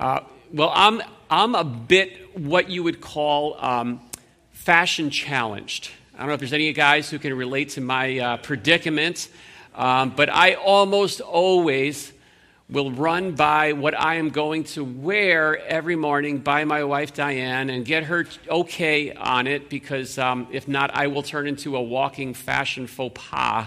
Uh, 0.00 0.20
well, 0.50 0.72
I'm, 0.74 1.02
I'm 1.28 1.54
a 1.54 1.62
bit 1.62 2.34
what 2.34 2.70
you 2.70 2.82
would 2.82 3.02
call 3.02 3.62
um, 3.62 4.00
fashion 4.50 5.10
challenged. 5.10 5.90
I 6.14 6.20
don't 6.20 6.28
know 6.28 6.32
if 6.32 6.40
there's 6.40 6.54
any 6.54 6.72
guys 6.72 7.10
who 7.10 7.18
can 7.18 7.34
relate 7.34 7.68
to 7.70 7.82
my 7.82 8.18
uh, 8.18 8.36
predicament, 8.38 9.28
um, 9.74 10.14
but 10.16 10.30
I 10.30 10.54
almost 10.54 11.20
always 11.20 12.14
will 12.70 12.90
run 12.92 13.32
by 13.32 13.74
what 13.74 13.94
I 13.94 14.14
am 14.14 14.30
going 14.30 14.64
to 14.64 14.84
wear 14.84 15.58
every 15.66 15.96
morning 15.96 16.38
by 16.38 16.64
my 16.64 16.82
wife 16.82 17.12
Diane 17.12 17.68
and 17.68 17.84
get 17.84 18.04
her 18.04 18.24
okay 18.48 19.12
on 19.12 19.46
it 19.46 19.68
because 19.68 20.16
um, 20.16 20.46
if 20.50 20.66
not, 20.66 20.90
I 20.94 21.08
will 21.08 21.22
turn 21.22 21.46
into 21.46 21.76
a 21.76 21.82
walking 21.82 22.32
fashion 22.32 22.86
faux 22.86 23.12
pas. 23.22 23.66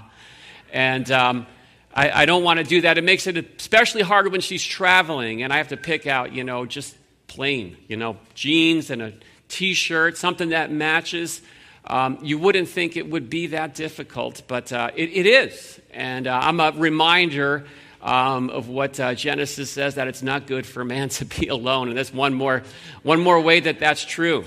And 0.71 1.11
um, 1.11 1.45
I, 1.93 2.23
I, 2.23 2.25
don't 2.25 2.43
want 2.43 2.57
to 2.57 2.63
do 2.63 2.81
that. 2.81 2.97
It 2.97 3.03
makes 3.03 3.27
it 3.27 3.37
especially 3.59 4.01
harder 4.01 4.29
when 4.29 4.41
she's 4.41 4.63
traveling 4.63 5.43
and 5.43 5.53
I 5.53 5.57
have 5.57 5.67
to 5.69 5.77
pick 5.77 6.07
out, 6.07 6.33
you 6.33 6.43
know, 6.43 6.65
just 6.65 6.95
plain, 7.27 7.77
you 7.87 7.97
know, 7.97 8.17
jeans 8.33 8.89
and 8.89 9.01
a 9.01 9.13
t 9.47 9.73
shirt, 9.73 10.17
something 10.17 10.49
that 10.49 10.71
matches. 10.71 11.41
Um, 11.85 12.17
you 12.21 12.37
wouldn't 12.37 12.69
think 12.69 12.95
it 12.95 13.09
would 13.09 13.29
be 13.29 13.47
that 13.47 13.75
difficult, 13.75 14.43
but 14.47 14.71
uh, 14.71 14.91
it, 14.95 15.09
it 15.09 15.25
is. 15.25 15.79
And 15.91 16.27
uh, 16.27 16.39
I'm 16.41 16.59
a 16.59 16.71
reminder 16.71 17.65
um, 18.01 18.49
of 18.49 18.69
what 18.69 18.99
uh, 18.99 19.13
Genesis 19.13 19.69
says 19.69 19.95
that 19.95 20.07
it's 20.07 20.23
not 20.23 20.47
good 20.47 20.65
for 20.65 20.83
man 20.83 21.09
to 21.19 21.25
be 21.25 21.47
alone. 21.47 21.89
And 21.89 21.97
that's 21.97 22.13
one 22.13 22.33
more, 22.33 22.63
one 23.03 23.19
more 23.19 23.39
way 23.39 23.59
that 23.59 23.79
that's 23.79 24.03
true. 24.03 24.45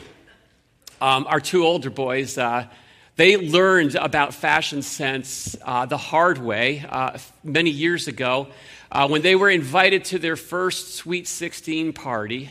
Um, 1.00 1.26
our 1.28 1.40
two 1.40 1.64
older 1.64 1.90
boys, 1.90 2.38
uh, 2.38 2.66
they 3.16 3.38
learned 3.38 3.94
about 3.94 4.34
fashion 4.34 4.82
sense 4.82 5.56
uh, 5.62 5.86
the 5.86 5.96
hard 5.96 6.38
way 6.38 6.84
uh, 6.88 7.18
many 7.42 7.70
years 7.70 8.08
ago 8.08 8.48
uh, 8.92 9.08
when 9.08 9.22
they 9.22 9.34
were 9.34 9.50
invited 9.50 10.04
to 10.06 10.18
their 10.18 10.36
first 10.36 10.94
Sweet 10.94 11.26
16 11.26 11.94
party. 11.94 12.50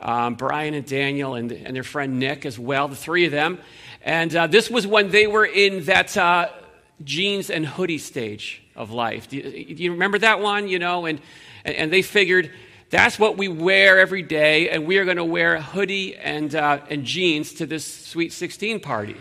Um, 0.00 0.34
Brian 0.34 0.74
and 0.74 0.86
Daniel 0.86 1.34
and, 1.34 1.52
and, 1.52 1.76
their 1.76 1.82
friend 1.82 2.18
Nick 2.18 2.46
as 2.46 2.58
well, 2.58 2.88
the 2.88 2.96
three 2.96 3.26
of 3.26 3.32
them. 3.32 3.58
And 4.02 4.34
uh, 4.34 4.46
this 4.46 4.70
was 4.70 4.86
when 4.86 5.10
they 5.10 5.26
were 5.26 5.44
in 5.44 5.84
that 5.84 6.16
jeans 7.04 7.50
and 7.50 7.66
hoodie 7.66 7.98
stage 7.98 8.62
of 8.74 8.90
life. 8.90 9.28
Do 9.28 9.36
you, 9.36 9.74
do 9.74 9.82
you 9.82 9.92
remember 9.92 10.18
that 10.18 10.40
one? 10.40 10.68
You 10.68 10.78
know, 10.78 11.04
and, 11.04 11.20
and 11.64 11.92
they 11.92 12.02
figured 12.02 12.50
that's 12.88 13.18
what 13.18 13.36
we 13.36 13.48
wear 13.48 13.98
every 13.98 14.22
day, 14.22 14.70
and 14.70 14.86
we 14.86 14.96
are 14.98 15.04
going 15.04 15.18
to 15.18 15.24
wear 15.24 15.54
a 15.54 15.62
hoodie 15.62 16.16
and, 16.16 16.54
uh, 16.54 16.80
and 16.88 17.04
jeans 17.04 17.54
to 17.54 17.66
this 17.66 17.84
Sweet 17.84 18.32
16 18.32 18.80
party. 18.80 19.16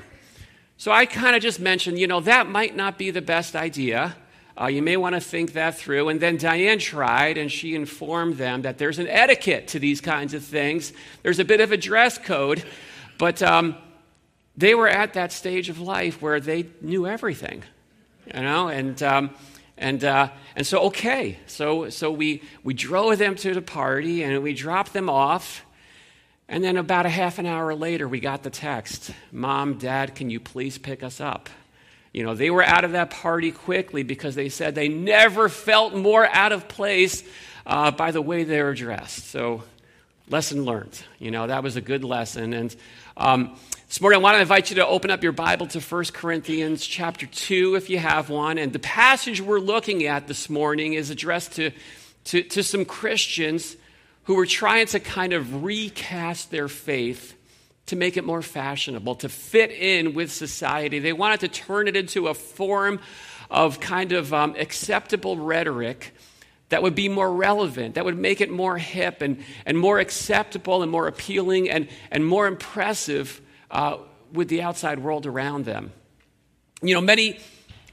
So 0.80 0.94
I 0.94 1.06
kind 1.06 1.36
of 1.36 1.42
just 1.42 1.60
mentioned, 1.60 2.00
you 2.00 2.08
know, 2.08 2.22
that 2.22 2.50
might 2.50 2.74
not 2.74 2.98
be 2.98 3.12
the 3.12 3.22
best 3.22 3.54
idea. 3.54 4.16
Uh, 4.58 4.68
you 4.68 4.82
may 4.82 4.96
want 4.96 5.14
to 5.14 5.20
think 5.20 5.52
that 5.52 5.78
through. 5.78 6.08
And 6.08 6.22
then 6.22 6.38
Diane 6.38 6.80
tried, 6.80 7.38
and 7.38 7.52
she 7.52 7.76
informed 7.76 8.38
them 8.38 8.62
that 8.62 8.78
there's 8.78 8.98
an 8.98 9.10
etiquette 9.10 9.68
to 9.70 9.80
these 9.80 10.00
kinds 10.00 10.34
of 10.34 10.42
things. 10.42 10.94
There's 11.22 11.40
a 11.40 11.44
bit 11.44 11.60
of 11.60 11.74
a 11.74 11.78
dress 11.78 12.18
code, 12.18 12.64
but 13.18 13.44
um, 13.44 13.76
they 14.56 14.74
were 14.74 14.88
at 14.88 15.16
that 15.16 15.34
stage 15.34 15.68
of 15.68 15.82
life 15.82 16.22
where 16.22 16.40
they 16.40 16.68
knew 16.80 17.06
everything, 17.06 17.64
you 18.34 18.42
know, 18.42 18.70
and. 18.70 19.04
Um, 19.04 19.32
and, 19.82 20.04
uh, 20.04 20.30
and 20.58 20.68
so, 20.68 20.80
okay, 20.88 21.40
so, 21.48 21.90
so 21.90 22.12
we, 22.12 22.44
we 22.66 22.74
drove 22.74 23.18
them 23.18 23.36
to 23.36 23.54
the 23.54 23.62
party 23.62 24.24
and 24.24 24.44
we 24.44 24.54
dropped 24.54 24.92
them 24.92 25.10
off. 25.10 25.64
And 26.52 26.64
then 26.64 26.78
about 26.78 27.06
a 27.06 27.10
half 27.10 27.38
an 27.38 27.46
hour 27.46 27.76
later, 27.76 28.08
we 28.08 28.20
got 28.20 28.42
the 28.42 28.50
text 28.50 29.12
Mom, 29.32 29.76
Dad, 29.76 30.16
can 30.16 30.32
you 30.32 30.40
please 30.40 30.80
pick 30.80 31.04
us 31.04 31.22
up? 31.22 31.48
You 32.12 32.24
know, 32.24 32.34
they 32.34 32.50
were 32.50 32.64
out 32.64 32.84
of 32.84 32.94
that 32.94 33.12
party 33.12 33.52
quickly 33.52 34.02
because 34.02 34.34
they 34.34 34.50
said 34.50 34.74
they 34.74 34.88
never 34.88 35.48
felt 35.48 35.94
more 35.94 36.26
out 36.26 36.52
of 36.52 36.68
place 36.68 37.24
uh, 37.68 37.92
by 37.92 38.10
the 38.10 38.22
way 38.22 38.44
they 38.44 38.64
were 38.64 38.74
dressed. 38.74 39.28
So, 39.28 39.64
lesson 40.28 40.66
learned. 40.66 41.00
You 41.20 41.30
know, 41.30 41.46
that 41.46 41.62
was 41.62 41.76
a 41.76 41.82
good 41.82 42.04
lesson. 42.04 42.54
And 42.54 42.76
um, 43.16 43.56
this 43.88 44.02
morning, 44.02 44.20
I 44.20 44.24
want 44.24 44.36
to 44.38 44.42
invite 44.42 44.72
you 44.72 44.78
to 44.78 44.88
open 44.88 45.12
up 45.12 45.22
your 45.22 45.32
Bible 45.34 45.68
to 45.68 45.80
1 45.80 46.06
Corinthians 46.14 46.84
chapter 46.84 47.28
2 47.28 47.76
if 47.76 47.92
you 47.92 48.00
have 48.00 48.32
one. 48.32 48.58
And 48.58 48.74
the 48.74 48.80
passage 48.80 49.40
we're 49.40 49.60
looking 49.60 50.06
at 50.06 50.28
this 50.28 50.50
morning 50.50 50.94
is 50.94 51.12
addressed 51.12 51.54
to, 51.54 51.70
to, 52.26 52.42
to 52.42 52.64
some 52.64 52.86
Christians 52.86 53.76
who 54.24 54.36
were 54.36 54.46
trying 54.46 54.88
to 54.88 55.00
kind 55.00 55.34
of 55.34 55.64
recast 55.64 56.52
their 56.52 56.68
faith 56.68 57.36
to 57.88 57.96
make 57.96 58.18
it 58.18 58.24
more 58.24 58.42
fashionable, 58.42 59.16
to 59.16 59.30
fit 59.30 59.72
in 59.72 60.14
with 60.14 60.32
society. 60.32 61.00
They 61.00 61.14
wanted 61.14 61.40
to 61.40 61.48
turn 61.48 61.88
it 61.88 61.96
into 61.96 62.28
a 62.28 62.34
form 62.34 63.00
of 63.50 63.80
kind 63.80 64.12
of 64.12 64.32
um, 64.34 64.56
acceptable 64.58 65.38
rhetoric 65.38 66.14
that 66.70 66.84
would 66.84 66.94
be 66.94 67.10
more 67.10 67.32
relevant, 67.34 67.96
that 67.96 68.06
would 68.06 68.18
make 68.18 68.42
it 68.42 68.52
more 68.52 68.78
hip 68.78 69.22
and, 69.22 69.44
and 69.66 69.78
more 69.78 70.00
acceptable 70.00 70.84
and 70.84 70.92
more 70.92 71.08
appealing 71.08 71.68
and, 71.68 71.88
and 72.12 72.26
more 72.26 72.46
impressive 72.46 73.42
uh, 73.72 73.98
with 74.32 74.50
the 74.50 74.62
outside 74.62 75.00
world 75.00 75.26
around 75.26 75.66
them. 75.66 75.92
You 76.84 76.94
know, 76.94 77.02
many, 77.02 77.40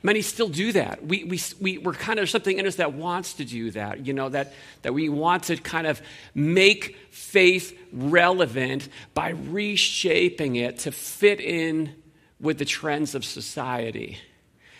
many 0.06 0.22
still 0.22 0.48
do 0.48 0.72
that. 0.72 1.04
We, 1.04 1.24
we, 1.24 1.40
we, 1.60 1.78
we're 1.78 1.92
kind 1.92 2.18
of 2.18 2.30
something 2.30 2.58
in 2.58 2.66
us 2.66 2.76
that 2.76 2.94
wants 2.94 3.34
to 3.34 3.44
do 3.44 3.70
that, 3.72 4.06
you 4.06 4.14
know, 4.14 4.30
that, 4.30 4.54
that 4.82 4.94
we 4.94 5.08
want 5.08 5.44
to 5.44 5.56
kind 5.56 5.86
of 5.86 6.00
make 6.34 6.96
faith 7.10 7.78
relevant 7.92 8.88
by 9.12 9.30
reshaping 9.30 10.56
it 10.56 10.78
to 10.80 10.92
fit 10.92 11.40
in 11.40 11.94
with 12.40 12.58
the 12.58 12.64
trends 12.64 13.14
of 13.14 13.24
society. 13.24 14.18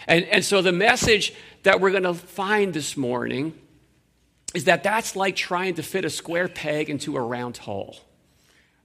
And, 0.06 0.24
and 0.26 0.44
so 0.44 0.62
the 0.62 0.72
message 0.72 1.34
that 1.64 1.80
we're 1.80 1.90
going 1.90 2.04
to 2.04 2.14
find 2.14 2.72
this 2.72 2.96
morning 2.96 3.52
is 4.54 4.64
that 4.64 4.82
that's 4.82 5.16
like 5.16 5.36
trying 5.36 5.74
to 5.74 5.82
fit 5.82 6.04
a 6.04 6.10
square 6.10 6.48
peg 6.48 6.88
into 6.88 7.16
a 7.16 7.20
round 7.20 7.56
hole. 7.56 7.98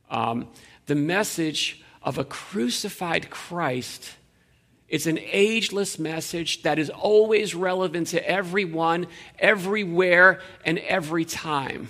Um, 0.09 0.47
the 0.87 0.95
message 0.95 1.81
of 2.01 2.17
a 2.17 2.23
crucified 2.25 3.29
Christ 3.29 4.15
is 4.91 5.07
an 5.07 5.17
ageless 5.31 5.97
message 5.97 6.63
that 6.63 6.77
is 6.77 6.89
always 6.89 7.55
relevant 7.55 8.07
to 8.07 8.29
everyone, 8.29 9.07
everywhere, 9.39 10.41
and 10.65 10.77
every 10.79 11.23
time. 11.23 11.89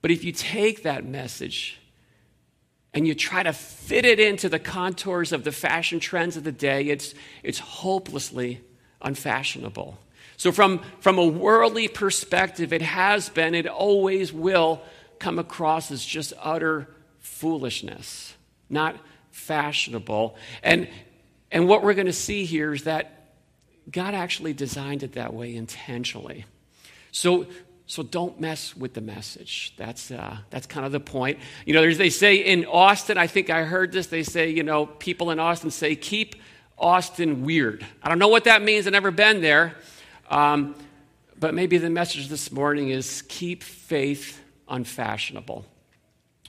But 0.00 0.10
if 0.10 0.24
you 0.24 0.32
take 0.32 0.84
that 0.84 1.04
message 1.04 1.78
and 2.94 3.06
you 3.06 3.14
try 3.14 3.42
to 3.42 3.52
fit 3.52 4.06
it 4.06 4.18
into 4.18 4.48
the 4.48 4.58
contours 4.58 5.32
of 5.32 5.44
the 5.44 5.52
fashion 5.52 6.00
trends 6.00 6.38
of 6.38 6.44
the 6.44 6.52
day, 6.52 6.86
it's, 6.86 7.12
it's 7.42 7.58
hopelessly 7.58 8.62
unfashionable. 9.02 9.98
So, 10.38 10.50
from, 10.50 10.80
from 11.00 11.18
a 11.18 11.26
worldly 11.26 11.88
perspective, 11.88 12.72
it 12.72 12.80
has 12.80 13.28
been, 13.28 13.54
it 13.54 13.66
always 13.66 14.32
will 14.32 14.80
come 15.18 15.38
across 15.38 15.90
as 15.90 16.06
just 16.06 16.32
utter 16.40 16.88
foolishness, 17.18 18.34
not 18.70 18.96
fashionable. 19.30 20.36
And, 20.62 20.88
and 21.50 21.68
what 21.68 21.82
we're 21.82 21.94
going 21.94 22.06
to 22.06 22.12
see 22.12 22.44
here 22.44 22.72
is 22.72 22.84
that 22.84 23.32
God 23.90 24.14
actually 24.14 24.52
designed 24.52 25.02
it 25.02 25.12
that 25.12 25.32
way 25.32 25.54
intentionally. 25.54 26.44
So, 27.10 27.46
so 27.86 28.02
don't 28.02 28.38
mess 28.38 28.76
with 28.76 28.92
the 28.92 29.00
message. 29.00 29.72
That's, 29.76 30.10
uh, 30.10 30.38
that's 30.50 30.66
kind 30.66 30.84
of 30.84 30.92
the 30.92 31.00
point. 31.00 31.38
You 31.64 31.72
know, 31.72 31.94
they 31.94 32.10
say 32.10 32.36
in 32.36 32.66
Austin, 32.66 33.16
I 33.16 33.26
think 33.26 33.48
I 33.48 33.64
heard 33.64 33.92
this, 33.92 34.08
they 34.08 34.22
say, 34.22 34.50
you 34.50 34.62
know, 34.62 34.86
people 34.86 35.30
in 35.30 35.40
Austin 35.40 35.70
say, 35.70 35.96
keep 35.96 36.36
Austin 36.76 37.44
weird. 37.44 37.86
I 38.02 38.08
don't 38.08 38.18
know 38.18 38.28
what 38.28 38.44
that 38.44 38.62
means, 38.62 38.86
I've 38.86 38.92
never 38.92 39.10
been 39.10 39.40
there. 39.40 39.76
Um, 40.30 40.74
but 41.40 41.54
maybe 41.54 41.78
the 41.78 41.88
message 41.88 42.28
this 42.28 42.52
morning 42.52 42.90
is 42.90 43.22
keep 43.22 43.62
faith 43.62 44.42
unfashionable. 44.68 45.64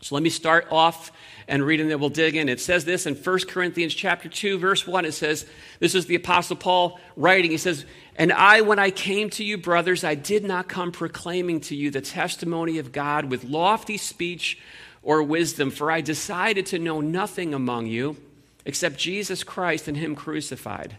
So 0.02 0.16
let 0.16 0.24
me 0.24 0.30
start 0.30 0.68
off 0.72 1.12
and 1.48 1.66
read 1.66 1.82
and 1.82 1.90
then 1.90 2.00
we'll 2.00 2.10
dig 2.10 2.36
in. 2.36 2.48
It 2.48 2.62
says 2.62 2.86
this 2.86 3.06
in 3.06 3.16
1 3.16 3.40
Corinthians 3.48 3.94
chapter 3.94 4.30
2 4.30 4.58
verse 4.58 4.88
1 4.88 5.06
it 5.06 5.14
says 5.14 5.46
this 5.80 5.96
is 5.96 6.06
the 6.06 6.16
apostle 6.16 6.56
Paul 6.56 7.00
writing. 7.16 7.52
He 7.52 7.58
says, 7.58 7.86
"And 8.16 8.32
I 8.32 8.62
when 8.62 8.80
I 8.80 8.92
came 8.92 9.30
to 9.32 9.44
you 9.44 9.58
brothers 9.58 10.04
I 10.04 10.16
did 10.16 10.44
not 10.44 10.70
come 10.70 10.92
proclaiming 10.92 11.60
to 11.62 11.76
you 11.76 11.92
the 11.92 12.02
testimony 12.02 12.78
of 12.78 12.92
God 12.92 13.26
with 13.26 13.44
lofty 13.44 13.98
speech 13.98 14.58
or 15.02 15.24
wisdom 15.24 15.72
for 15.72 15.92
I 15.92 16.02
decided 16.02 16.66
to 16.68 16.80
know 16.80 17.02
nothing 17.02 17.54
among 17.54 17.88
you 17.88 18.18
except 18.66 18.98
Jesus 18.98 19.44
Christ 19.44 19.88
and 19.88 19.98
him 19.98 20.16
crucified." 20.16 20.96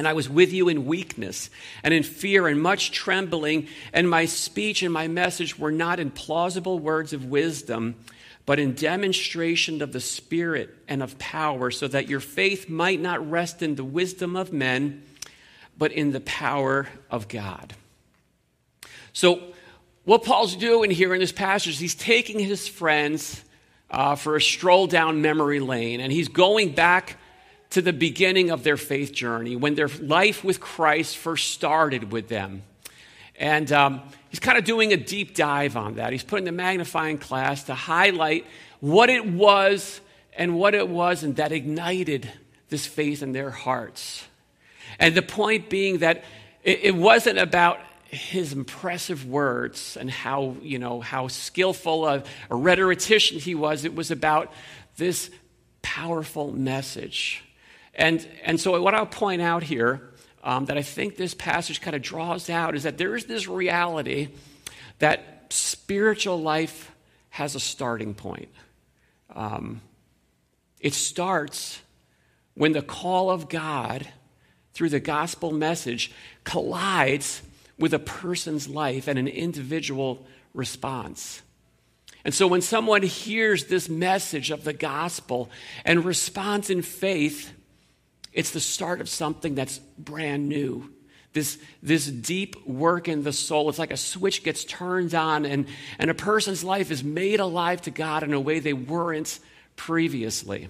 And 0.00 0.08
I 0.08 0.14
was 0.14 0.30
with 0.30 0.50
you 0.50 0.70
in 0.70 0.86
weakness 0.86 1.50
and 1.84 1.92
in 1.92 2.04
fear 2.04 2.48
and 2.48 2.58
much 2.58 2.90
trembling, 2.90 3.68
and 3.92 4.08
my 4.08 4.24
speech 4.24 4.82
and 4.82 4.90
my 4.90 5.08
message 5.08 5.58
were 5.58 5.70
not 5.70 6.00
in 6.00 6.10
plausible 6.10 6.78
words 6.78 7.12
of 7.12 7.26
wisdom, 7.26 7.96
but 8.46 8.58
in 8.58 8.72
demonstration 8.72 9.82
of 9.82 9.92
the 9.92 10.00
Spirit 10.00 10.74
and 10.88 11.02
of 11.02 11.18
power, 11.18 11.70
so 11.70 11.86
that 11.86 12.08
your 12.08 12.20
faith 12.20 12.70
might 12.70 12.98
not 12.98 13.30
rest 13.30 13.60
in 13.60 13.74
the 13.74 13.84
wisdom 13.84 14.36
of 14.36 14.54
men, 14.54 15.02
but 15.76 15.92
in 15.92 16.12
the 16.12 16.20
power 16.22 16.88
of 17.10 17.28
God. 17.28 17.74
So, 19.12 19.42
what 20.04 20.24
Paul's 20.24 20.56
doing 20.56 20.90
here 20.90 21.12
in 21.12 21.20
this 21.20 21.30
passage, 21.30 21.76
he's 21.76 21.94
taking 21.94 22.38
his 22.38 22.66
friends 22.66 23.44
uh, 23.90 24.14
for 24.14 24.34
a 24.34 24.40
stroll 24.40 24.86
down 24.86 25.20
memory 25.20 25.60
lane, 25.60 26.00
and 26.00 26.10
he's 26.10 26.28
going 26.28 26.72
back 26.72 27.18
to 27.70 27.82
the 27.82 27.92
beginning 27.92 28.50
of 28.50 28.64
their 28.64 28.76
faith 28.76 29.12
journey, 29.12 29.56
when 29.56 29.74
their 29.74 29.88
life 30.00 30.42
with 30.42 30.60
Christ 30.60 31.16
first 31.16 31.52
started 31.52 32.12
with 32.12 32.28
them. 32.28 32.62
And 33.38 33.70
um, 33.72 34.02
he's 34.28 34.40
kind 34.40 34.58
of 34.58 34.64
doing 34.64 34.92
a 34.92 34.96
deep 34.96 35.34
dive 35.34 35.76
on 35.76 35.94
that. 35.94 36.12
He's 36.12 36.24
putting 36.24 36.44
the 36.44 36.52
magnifying 36.52 37.16
glass 37.16 37.64
to 37.64 37.74
highlight 37.74 38.44
what 38.80 39.08
it 39.08 39.26
was 39.26 40.00
and 40.36 40.56
what 40.56 40.74
it 40.74 40.88
wasn't 40.88 41.36
that 41.36 41.52
ignited 41.52 42.30
this 42.68 42.86
faith 42.86 43.22
in 43.22 43.32
their 43.32 43.50
hearts. 43.50 44.24
And 44.98 45.14
the 45.14 45.22
point 45.22 45.70
being 45.70 45.98
that 45.98 46.24
it, 46.62 46.80
it 46.82 46.94
wasn't 46.94 47.38
about 47.38 47.78
his 48.04 48.52
impressive 48.52 49.24
words 49.26 49.96
and 49.96 50.10
how, 50.10 50.56
you 50.62 50.78
know, 50.78 51.00
how 51.00 51.28
skillful 51.28 52.06
a, 52.06 52.24
a 52.50 52.56
rhetorician 52.56 53.38
he 53.38 53.54
was. 53.54 53.84
It 53.84 53.94
was 53.94 54.10
about 54.10 54.52
this 54.96 55.30
powerful 55.82 56.52
message. 56.52 57.44
And, 57.94 58.26
and 58.44 58.60
so, 58.60 58.80
what 58.80 58.94
I'll 58.94 59.06
point 59.06 59.42
out 59.42 59.62
here 59.62 60.10
um, 60.42 60.66
that 60.66 60.78
I 60.78 60.82
think 60.82 61.16
this 61.16 61.34
passage 61.34 61.80
kind 61.80 61.94
of 61.94 62.02
draws 62.02 62.48
out 62.48 62.74
is 62.74 62.84
that 62.84 62.98
there 62.98 63.16
is 63.16 63.26
this 63.26 63.48
reality 63.48 64.28
that 64.98 65.46
spiritual 65.50 66.40
life 66.40 66.92
has 67.30 67.54
a 67.54 67.60
starting 67.60 68.14
point. 68.14 68.50
Um, 69.34 69.80
it 70.80 70.94
starts 70.94 71.80
when 72.54 72.72
the 72.72 72.82
call 72.82 73.30
of 73.30 73.48
God 73.48 74.08
through 74.72 74.88
the 74.90 75.00
gospel 75.00 75.52
message 75.52 76.12
collides 76.44 77.42
with 77.78 77.94
a 77.94 77.98
person's 77.98 78.68
life 78.68 79.08
and 79.08 79.18
an 79.18 79.28
individual 79.28 80.26
response. 80.54 81.42
And 82.24 82.34
so 82.34 82.46
when 82.46 82.60
someone 82.60 83.02
hears 83.02 83.66
this 83.66 83.88
message 83.88 84.50
of 84.50 84.64
the 84.64 84.72
gospel 84.72 85.50
and 85.84 86.04
responds 86.04 86.68
in 86.68 86.82
faith, 86.82 87.52
it's 88.32 88.50
the 88.50 88.60
start 88.60 89.00
of 89.00 89.08
something 89.08 89.54
that's 89.54 89.78
brand 89.98 90.48
new. 90.48 90.92
This, 91.32 91.58
this 91.82 92.06
deep 92.06 92.66
work 92.66 93.06
in 93.08 93.22
the 93.22 93.32
soul. 93.32 93.68
It's 93.68 93.78
like 93.78 93.92
a 93.92 93.96
switch 93.96 94.42
gets 94.42 94.64
turned 94.64 95.14
on, 95.14 95.46
and, 95.46 95.66
and 95.98 96.10
a 96.10 96.14
person's 96.14 96.64
life 96.64 96.90
is 96.90 97.04
made 97.04 97.38
alive 97.38 97.82
to 97.82 97.90
God 97.90 98.22
in 98.22 98.32
a 98.32 98.40
way 98.40 98.58
they 98.58 98.72
weren't 98.72 99.38
previously. 99.76 100.68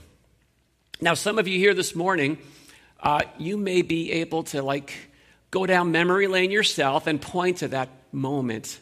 Now, 1.01 1.15
some 1.15 1.39
of 1.39 1.49
you 1.49 1.59
here 1.59 1.73
this 1.73 1.95
morning, 1.95 2.37
uh, 3.03 3.23
you 3.39 3.57
may 3.57 3.81
be 3.81 4.13
able 4.13 4.43
to 4.45 4.63
like 4.63 4.93
go 5.51 5.65
down 5.65 5.93
memory 5.93 6.27
lane 6.27 6.51
yourself 6.51 7.06
and 7.06 7.21
point 7.21 7.59
to 7.59 7.69
that 7.69 7.89
moment 8.13 8.79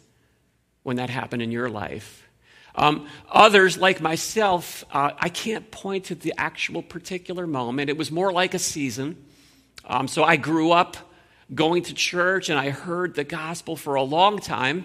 when 0.82 0.96
that 0.96 1.10
happened 1.10 1.42
in 1.42 1.52
your 1.52 1.68
life. 1.68 2.27
Um, 2.74 3.08
others, 3.30 3.76
like 3.76 4.00
myself, 4.00 4.84
uh, 4.92 5.10
I 5.18 5.28
can't 5.28 5.70
point 5.70 6.06
to 6.06 6.14
the 6.14 6.34
actual 6.38 6.82
particular 6.82 7.46
moment. 7.46 7.90
It 7.90 7.96
was 7.96 8.10
more 8.10 8.32
like 8.32 8.54
a 8.54 8.58
season. 8.58 9.16
Um, 9.84 10.06
so 10.06 10.22
I 10.22 10.36
grew 10.36 10.70
up 10.70 10.96
going 11.54 11.82
to 11.84 11.94
church 11.94 12.50
and 12.50 12.58
I 12.58 12.70
heard 12.70 13.14
the 13.14 13.24
gospel 13.24 13.74
for 13.74 13.94
a 13.94 14.02
long 14.02 14.38
time. 14.38 14.84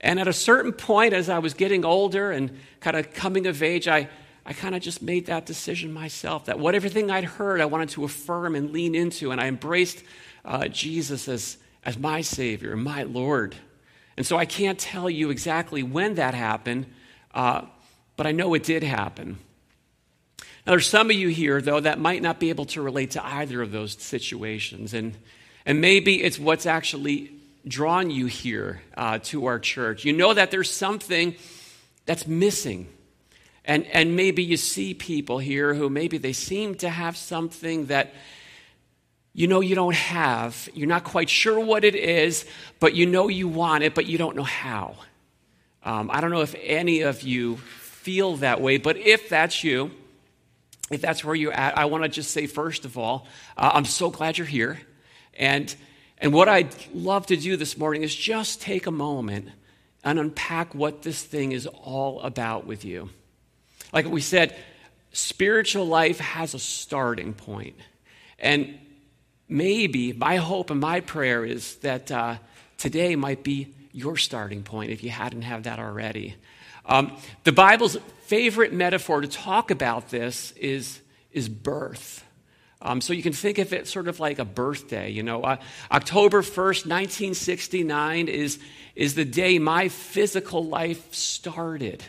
And 0.00 0.18
at 0.18 0.26
a 0.26 0.32
certain 0.32 0.72
point, 0.72 1.12
as 1.14 1.28
I 1.28 1.38
was 1.38 1.54
getting 1.54 1.84
older 1.84 2.32
and 2.32 2.58
kind 2.80 2.96
of 2.96 3.12
coming 3.14 3.46
of 3.46 3.62
age, 3.62 3.86
I, 3.86 4.08
I 4.44 4.52
kind 4.52 4.74
of 4.74 4.82
just 4.82 5.00
made 5.02 5.26
that 5.26 5.46
decision 5.46 5.92
myself 5.92 6.46
that 6.46 6.58
what 6.58 6.74
everything 6.74 7.10
I'd 7.10 7.24
heard, 7.24 7.60
I 7.60 7.66
wanted 7.66 7.90
to 7.90 8.04
affirm 8.04 8.56
and 8.56 8.72
lean 8.72 8.94
into. 8.94 9.30
And 9.30 9.40
I 9.40 9.46
embraced 9.46 10.02
uh, 10.44 10.66
Jesus 10.68 11.28
as, 11.28 11.58
as 11.84 11.98
my 11.98 12.20
Savior, 12.22 12.76
my 12.76 13.04
Lord. 13.04 13.54
And 14.16 14.26
so 14.26 14.36
I 14.36 14.44
can't 14.44 14.78
tell 14.78 15.08
you 15.08 15.30
exactly 15.30 15.82
when 15.82 16.14
that 16.14 16.34
happened, 16.34 16.86
uh, 17.34 17.62
but 18.16 18.26
I 18.26 18.32
know 18.32 18.54
it 18.54 18.64
did 18.64 18.82
happen. 18.82 19.38
Now, 20.66 20.72
there's 20.72 20.86
some 20.86 21.10
of 21.10 21.16
you 21.16 21.28
here, 21.28 21.60
though, 21.60 21.80
that 21.80 21.98
might 21.98 22.22
not 22.22 22.38
be 22.38 22.50
able 22.50 22.66
to 22.66 22.82
relate 22.82 23.12
to 23.12 23.26
either 23.26 23.60
of 23.62 23.72
those 23.72 24.00
situations. 24.00 24.94
And, 24.94 25.16
and 25.66 25.80
maybe 25.80 26.22
it's 26.22 26.38
what's 26.38 26.66
actually 26.66 27.32
drawn 27.66 28.10
you 28.10 28.26
here 28.26 28.82
uh, 28.96 29.18
to 29.24 29.46
our 29.46 29.58
church. 29.58 30.04
You 30.04 30.12
know 30.12 30.34
that 30.34 30.50
there's 30.50 30.70
something 30.70 31.34
that's 32.06 32.26
missing. 32.26 32.88
And, 33.64 33.86
and 33.86 34.16
maybe 34.16 34.42
you 34.42 34.56
see 34.56 34.94
people 34.94 35.38
here 35.38 35.74
who 35.74 35.88
maybe 35.88 36.18
they 36.18 36.32
seem 36.32 36.74
to 36.76 36.88
have 36.88 37.16
something 37.16 37.86
that 37.86 38.12
you 39.32 39.46
know 39.46 39.60
you 39.60 39.74
don't 39.74 39.94
have. 39.94 40.68
You're 40.74 40.88
not 40.88 41.04
quite 41.04 41.30
sure 41.30 41.58
what 41.58 41.84
it 41.84 41.94
is, 41.94 42.44
but 42.80 42.94
you 42.94 43.06
know 43.06 43.28
you 43.28 43.48
want 43.48 43.82
it, 43.82 43.94
but 43.94 44.06
you 44.06 44.18
don't 44.18 44.36
know 44.36 44.42
how. 44.42 44.96
Um, 45.84 46.10
I 46.12 46.20
don't 46.20 46.30
know 46.30 46.42
if 46.42 46.54
any 46.62 47.02
of 47.02 47.22
you 47.22 47.56
feel 47.56 48.36
that 48.36 48.60
way, 48.60 48.78
but 48.78 48.96
if 48.96 49.28
that's 49.28 49.64
you, 49.64 49.90
if 50.90 51.00
that's 51.00 51.24
where 51.24 51.34
you're 51.34 51.52
at, 51.52 51.76
I 51.76 51.86
want 51.86 52.04
to 52.04 52.08
just 52.08 52.30
say, 52.30 52.46
first 52.46 52.84
of 52.84 52.98
all, 52.98 53.26
uh, 53.56 53.70
I'm 53.74 53.84
so 53.84 54.10
glad 54.10 54.38
you're 54.38 54.46
here. 54.46 54.80
And, 55.34 55.74
and 56.18 56.32
what 56.32 56.48
I'd 56.48 56.74
love 56.92 57.26
to 57.26 57.36
do 57.36 57.56
this 57.56 57.76
morning 57.78 58.02
is 58.02 58.14
just 58.14 58.60
take 58.60 58.86
a 58.86 58.90
moment 58.90 59.48
and 60.04 60.18
unpack 60.18 60.74
what 60.74 61.02
this 61.02 61.22
thing 61.22 61.52
is 61.52 61.66
all 61.66 62.20
about 62.20 62.66
with 62.66 62.84
you. 62.84 63.08
Like 63.92 64.06
we 64.06 64.20
said, 64.20 64.56
spiritual 65.12 65.86
life 65.86 66.18
has 66.20 66.54
a 66.54 66.58
starting 66.58 67.34
point. 67.34 67.76
And 68.38 68.78
maybe 69.48 70.12
my 70.12 70.36
hope 70.36 70.70
and 70.70 70.80
my 70.80 71.00
prayer 71.00 71.44
is 71.44 71.76
that 71.76 72.10
uh, 72.10 72.36
today 72.78 73.16
might 73.16 73.42
be 73.42 73.74
your 73.92 74.16
starting 74.16 74.62
point 74.62 74.90
if 74.90 75.02
you 75.02 75.10
hadn't 75.10 75.42
have 75.42 75.64
that 75.64 75.78
already. 75.78 76.34
Um, 76.84 77.16
the 77.44 77.52
Bible's 77.52 77.96
favorite 78.22 78.72
metaphor 78.72 79.20
to 79.20 79.28
talk 79.28 79.70
about 79.70 80.10
this 80.10 80.52
is, 80.52 81.00
is 81.30 81.48
birth. 81.48 82.24
Um, 82.80 83.00
so 83.00 83.12
you 83.12 83.22
can 83.22 83.32
think 83.32 83.58
of 83.58 83.72
it 83.72 83.86
sort 83.86 84.08
of 84.08 84.18
like 84.18 84.40
a 84.40 84.44
birthday. 84.44 85.10
You 85.10 85.22
know, 85.22 85.42
uh, 85.42 85.56
October 85.90 86.42
1st, 86.42 86.86
1969 86.86 88.28
is, 88.28 88.58
is 88.96 89.14
the 89.14 89.24
day 89.24 89.58
my 89.60 89.88
physical 89.88 90.64
life 90.64 91.14
started. 91.14 92.02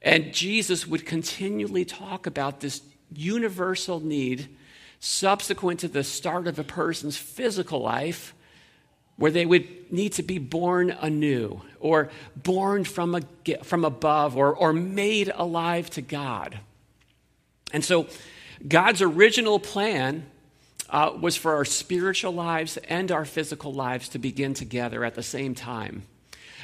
And 0.00 0.32
Jesus 0.32 0.86
would 0.86 1.04
continually 1.04 1.84
talk 1.84 2.26
about 2.26 2.60
this 2.60 2.80
universal 3.12 4.00
need 4.00 4.48
subsequent 5.00 5.80
to 5.80 5.88
the 5.88 6.04
start 6.04 6.46
of 6.46 6.58
a 6.58 6.64
person's 6.64 7.16
physical 7.16 7.80
life 7.80 8.34
where 9.20 9.30
they 9.30 9.44
would 9.44 9.92
need 9.92 10.14
to 10.14 10.22
be 10.22 10.38
born 10.38 10.90
anew 10.98 11.60
or 11.78 12.08
born 12.34 12.84
from, 12.84 13.14
a, 13.14 13.22
from 13.62 13.84
above 13.84 14.34
or, 14.34 14.56
or 14.56 14.72
made 14.72 15.30
alive 15.34 15.90
to 15.90 16.00
God. 16.00 16.58
And 17.70 17.84
so, 17.84 18.06
God's 18.66 19.02
original 19.02 19.58
plan 19.58 20.24
uh, 20.88 21.12
was 21.20 21.36
for 21.36 21.54
our 21.54 21.66
spiritual 21.66 22.32
lives 22.32 22.78
and 22.88 23.12
our 23.12 23.26
physical 23.26 23.74
lives 23.74 24.08
to 24.08 24.18
begin 24.18 24.54
together 24.54 25.04
at 25.04 25.16
the 25.16 25.22
same 25.22 25.54
time. 25.54 26.04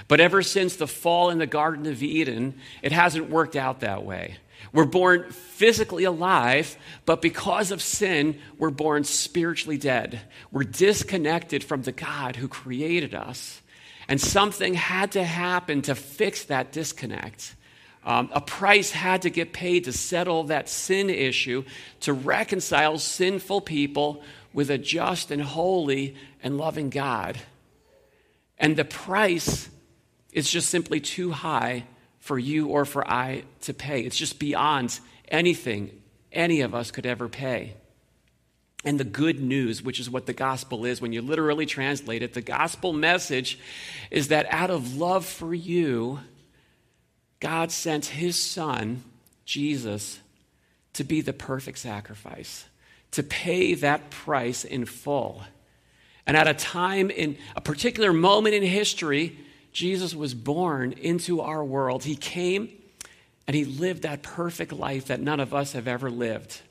But 0.08 0.20
ever 0.20 0.42
since 0.42 0.76
the 0.76 0.86
fall 0.86 1.28
in 1.28 1.36
the 1.36 1.46
Garden 1.46 1.84
of 1.84 2.02
Eden, 2.02 2.54
it 2.80 2.90
hasn't 2.90 3.28
worked 3.28 3.56
out 3.56 3.80
that 3.80 4.02
way. 4.02 4.38
We're 4.72 4.84
born 4.84 5.30
physically 5.30 6.04
alive, 6.04 6.76
but 7.04 7.22
because 7.22 7.70
of 7.70 7.80
sin, 7.80 8.38
we're 8.58 8.70
born 8.70 9.04
spiritually 9.04 9.78
dead. 9.78 10.20
We're 10.50 10.64
disconnected 10.64 11.64
from 11.64 11.82
the 11.82 11.92
God 11.92 12.36
who 12.36 12.48
created 12.48 13.14
us. 13.14 13.62
And 14.08 14.20
something 14.20 14.74
had 14.74 15.12
to 15.12 15.24
happen 15.24 15.82
to 15.82 15.94
fix 15.94 16.44
that 16.44 16.72
disconnect. 16.72 17.54
Um, 18.04 18.30
a 18.32 18.40
price 18.40 18.92
had 18.92 19.22
to 19.22 19.30
get 19.30 19.52
paid 19.52 19.84
to 19.84 19.92
settle 19.92 20.44
that 20.44 20.68
sin 20.68 21.10
issue, 21.10 21.64
to 22.00 22.12
reconcile 22.12 22.98
sinful 22.98 23.62
people 23.62 24.22
with 24.52 24.70
a 24.70 24.78
just 24.78 25.30
and 25.32 25.42
holy 25.42 26.14
and 26.42 26.56
loving 26.56 26.88
God. 26.88 27.36
And 28.58 28.76
the 28.76 28.84
price 28.84 29.68
is 30.32 30.48
just 30.48 30.70
simply 30.70 31.00
too 31.00 31.32
high 31.32 31.84
for 32.26 32.38
you 32.38 32.68
or 32.68 32.84
for 32.84 33.08
I 33.08 33.44
to 33.62 33.72
pay. 33.72 34.00
It's 34.00 34.16
just 34.16 34.38
beyond 34.38 34.98
anything 35.28 35.90
any 36.32 36.60
of 36.60 36.74
us 36.74 36.90
could 36.90 37.06
ever 37.06 37.28
pay. 37.28 37.74
And 38.84 39.00
the 39.00 39.04
good 39.04 39.40
news, 39.40 39.82
which 39.82 39.98
is 39.98 40.10
what 40.10 40.26
the 40.26 40.32
gospel 40.32 40.84
is, 40.84 41.00
when 41.00 41.12
you 41.12 41.22
literally 41.22 41.66
translate 41.66 42.22
it, 42.22 42.34
the 42.34 42.42
gospel 42.42 42.92
message 42.92 43.58
is 44.10 44.28
that 44.28 44.46
out 44.50 44.70
of 44.70 44.96
love 44.96 45.24
for 45.24 45.54
you, 45.54 46.20
God 47.40 47.72
sent 47.72 48.06
his 48.06 48.40
son, 48.40 49.02
Jesus, 49.44 50.20
to 50.92 51.04
be 51.04 51.20
the 51.20 51.32
perfect 51.32 51.78
sacrifice, 51.78 52.64
to 53.12 53.22
pay 53.22 53.74
that 53.74 54.10
price 54.10 54.64
in 54.64 54.84
full. 54.84 55.42
And 56.26 56.36
at 56.36 56.48
a 56.48 56.54
time 56.54 57.10
in 57.10 57.38
a 57.54 57.60
particular 57.60 58.12
moment 58.12 58.54
in 58.54 58.62
history, 58.62 59.38
Jesus 59.76 60.14
was 60.14 60.32
born 60.32 60.92
into 60.92 61.42
our 61.42 61.62
world. 61.62 62.02
He 62.02 62.16
came 62.16 62.70
and 63.46 63.54
he 63.54 63.66
lived 63.66 64.04
that 64.04 64.22
perfect 64.22 64.72
life 64.72 65.08
that 65.08 65.20
none 65.20 65.38
of 65.38 65.52
us 65.52 65.72
have 65.72 65.86
ever 65.86 66.10
lived. 66.10 66.62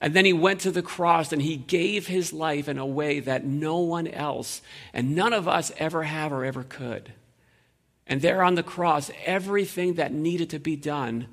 And 0.00 0.14
then 0.14 0.24
he 0.24 0.32
went 0.32 0.60
to 0.60 0.70
the 0.70 0.80
cross 0.80 1.32
and 1.32 1.42
he 1.42 1.56
gave 1.56 2.06
his 2.06 2.32
life 2.32 2.68
in 2.68 2.78
a 2.78 2.86
way 2.86 3.18
that 3.18 3.44
no 3.44 3.80
one 3.80 4.06
else 4.06 4.62
and 4.92 5.16
none 5.16 5.32
of 5.32 5.48
us 5.48 5.72
ever 5.76 6.04
have 6.04 6.32
or 6.32 6.44
ever 6.44 6.62
could. 6.62 7.12
And 8.06 8.22
there 8.22 8.44
on 8.44 8.54
the 8.54 8.62
cross, 8.62 9.10
everything 9.26 9.94
that 9.94 10.12
needed 10.12 10.50
to 10.50 10.60
be 10.60 10.76
done 10.76 11.26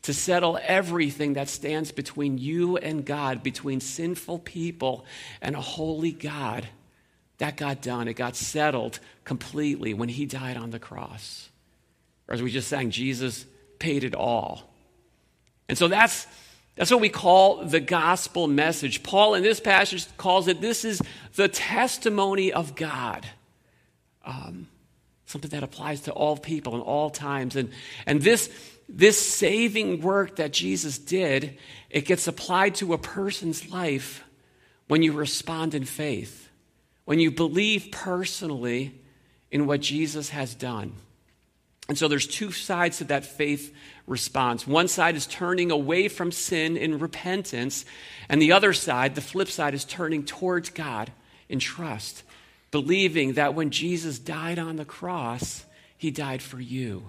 to 0.00 0.14
settle 0.14 0.58
everything 0.62 1.34
that 1.34 1.50
stands 1.50 1.92
between 1.92 2.38
you 2.38 2.78
and 2.78 3.04
God, 3.04 3.42
between 3.42 3.80
sinful 3.80 4.38
people 4.38 5.04
and 5.42 5.54
a 5.54 5.60
holy 5.60 6.12
God, 6.12 6.66
that 7.42 7.56
got 7.56 7.82
done. 7.82 8.06
It 8.06 8.14
got 8.14 8.36
settled 8.36 9.00
completely 9.24 9.94
when 9.94 10.08
he 10.08 10.26
died 10.26 10.56
on 10.56 10.70
the 10.70 10.78
cross. 10.78 11.48
Or 12.28 12.34
as 12.34 12.40
we 12.40 12.52
just 12.52 12.68
sang, 12.68 12.92
Jesus 12.92 13.44
paid 13.80 14.04
it 14.04 14.14
all. 14.14 14.70
And 15.68 15.76
so 15.76 15.88
that's, 15.88 16.28
that's 16.76 16.92
what 16.92 17.00
we 17.00 17.08
call 17.08 17.64
the 17.64 17.80
gospel 17.80 18.46
message. 18.46 19.02
Paul 19.02 19.34
in 19.34 19.42
this 19.42 19.58
passage 19.58 20.06
calls 20.16 20.46
it 20.46 20.60
this 20.60 20.84
is 20.84 21.02
the 21.34 21.48
testimony 21.48 22.52
of 22.52 22.76
God. 22.76 23.26
Um, 24.24 24.68
something 25.26 25.50
that 25.50 25.64
applies 25.64 26.02
to 26.02 26.12
all 26.12 26.36
people 26.36 26.76
in 26.76 26.80
all 26.80 27.10
times. 27.10 27.56
And, 27.56 27.70
and 28.06 28.22
this, 28.22 28.50
this 28.88 29.20
saving 29.20 30.00
work 30.00 30.36
that 30.36 30.52
Jesus 30.52 30.96
did, 30.96 31.58
it 31.90 32.02
gets 32.02 32.28
applied 32.28 32.76
to 32.76 32.92
a 32.92 32.98
person's 32.98 33.68
life 33.68 34.22
when 34.86 35.02
you 35.02 35.10
respond 35.10 35.74
in 35.74 35.84
faith, 35.84 36.41
when 37.04 37.18
you 37.18 37.30
believe 37.30 37.88
personally 37.90 39.00
in 39.50 39.66
what 39.66 39.80
Jesus 39.80 40.30
has 40.30 40.54
done. 40.54 40.92
And 41.88 41.98
so 41.98 42.08
there's 42.08 42.26
two 42.26 42.52
sides 42.52 42.98
to 42.98 43.04
that 43.04 43.26
faith 43.26 43.74
response. 44.06 44.66
One 44.66 44.88
side 44.88 45.16
is 45.16 45.26
turning 45.26 45.70
away 45.70 46.08
from 46.08 46.32
sin 46.32 46.76
in 46.76 46.98
repentance, 46.98 47.84
and 48.28 48.40
the 48.40 48.52
other 48.52 48.72
side, 48.72 49.14
the 49.14 49.20
flip 49.20 49.48
side, 49.48 49.74
is 49.74 49.84
turning 49.84 50.24
towards 50.24 50.70
God 50.70 51.12
in 51.48 51.58
trust, 51.58 52.22
believing 52.70 53.34
that 53.34 53.54
when 53.54 53.70
Jesus 53.70 54.18
died 54.18 54.58
on 54.58 54.76
the 54.76 54.84
cross, 54.84 55.66
he 55.96 56.10
died 56.10 56.40
for 56.40 56.60
you. 56.60 57.08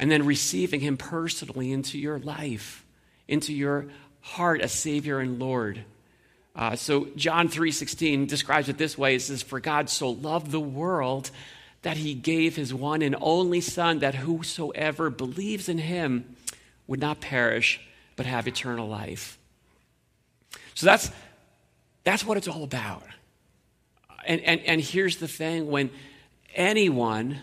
And 0.00 0.10
then 0.10 0.26
receiving 0.26 0.80
him 0.80 0.96
personally 0.96 1.72
into 1.72 1.98
your 1.98 2.18
life, 2.18 2.84
into 3.26 3.52
your 3.52 3.88
heart 4.20 4.60
as 4.60 4.72
Savior 4.72 5.18
and 5.18 5.38
Lord. 5.38 5.84
Uh, 6.58 6.76
so 6.76 7.06
John 7.16 7.48
3:16 7.48 8.26
describes 8.26 8.68
it 8.68 8.76
this 8.76 8.98
way: 8.98 9.14
It 9.14 9.22
says, 9.22 9.42
"For 9.42 9.60
God 9.60 9.88
so 9.88 10.10
loved 10.10 10.50
the 10.50 10.60
world 10.60 11.30
that 11.82 11.96
he 11.98 12.14
gave 12.14 12.56
his 12.56 12.74
one 12.74 13.02
and 13.02 13.16
only 13.20 13.60
Son, 13.60 14.00
that 14.00 14.16
whosoever 14.16 15.10
believes 15.10 15.68
in 15.68 15.78
him 15.78 16.36
would 16.86 17.00
not 17.00 17.20
perish, 17.20 17.80
but 18.16 18.26
have 18.26 18.48
eternal 18.48 18.88
life. 18.88 19.38
So 20.74 20.86
that's, 20.86 21.10
that's 22.04 22.24
what 22.24 22.36
it's 22.36 22.48
all 22.48 22.64
about. 22.64 23.04
And, 24.26 24.40
and, 24.40 24.60
and 24.62 24.80
here's 24.80 25.18
the 25.18 25.28
thing 25.28 25.70
when 25.70 25.90
anyone, 26.54 27.40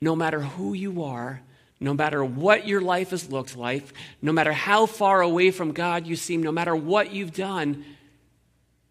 no 0.00 0.14
matter 0.14 0.40
who 0.40 0.74
you 0.74 1.02
are, 1.02 1.42
no 1.80 1.94
matter 1.94 2.24
what 2.24 2.66
your 2.66 2.80
life 2.80 3.10
has 3.10 3.30
looked 3.30 3.56
like, 3.56 3.84
no 4.20 4.32
matter 4.32 4.52
how 4.52 4.86
far 4.86 5.20
away 5.20 5.50
from 5.50 5.72
God 5.72 6.06
you 6.06 6.16
seem, 6.16 6.42
no 6.42 6.52
matter 6.52 6.74
what 6.74 7.12
you've 7.12 7.34
done, 7.34 7.84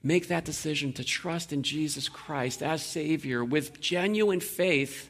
make 0.03 0.29
that 0.29 0.45
decision 0.45 0.93
to 0.93 1.03
trust 1.03 1.51
in 1.51 1.63
Jesus 1.63 2.07
Christ 2.07 2.63
as 2.63 2.81
Savior 2.81 3.43
with 3.43 3.81
genuine 3.81 4.39
faith, 4.39 5.09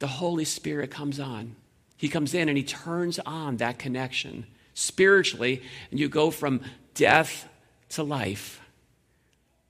the 0.00 0.06
Holy 0.06 0.44
Spirit 0.44 0.90
comes 0.90 1.18
on. 1.18 1.56
He 1.96 2.08
comes 2.08 2.34
in 2.34 2.48
and 2.48 2.58
He 2.58 2.64
turns 2.64 3.18
on 3.20 3.58
that 3.58 3.78
connection 3.78 4.46
spiritually, 4.74 5.62
and 5.90 6.00
you 6.00 6.08
go 6.08 6.30
from 6.30 6.60
death 6.94 7.48
to 7.90 8.02
life. 8.02 8.60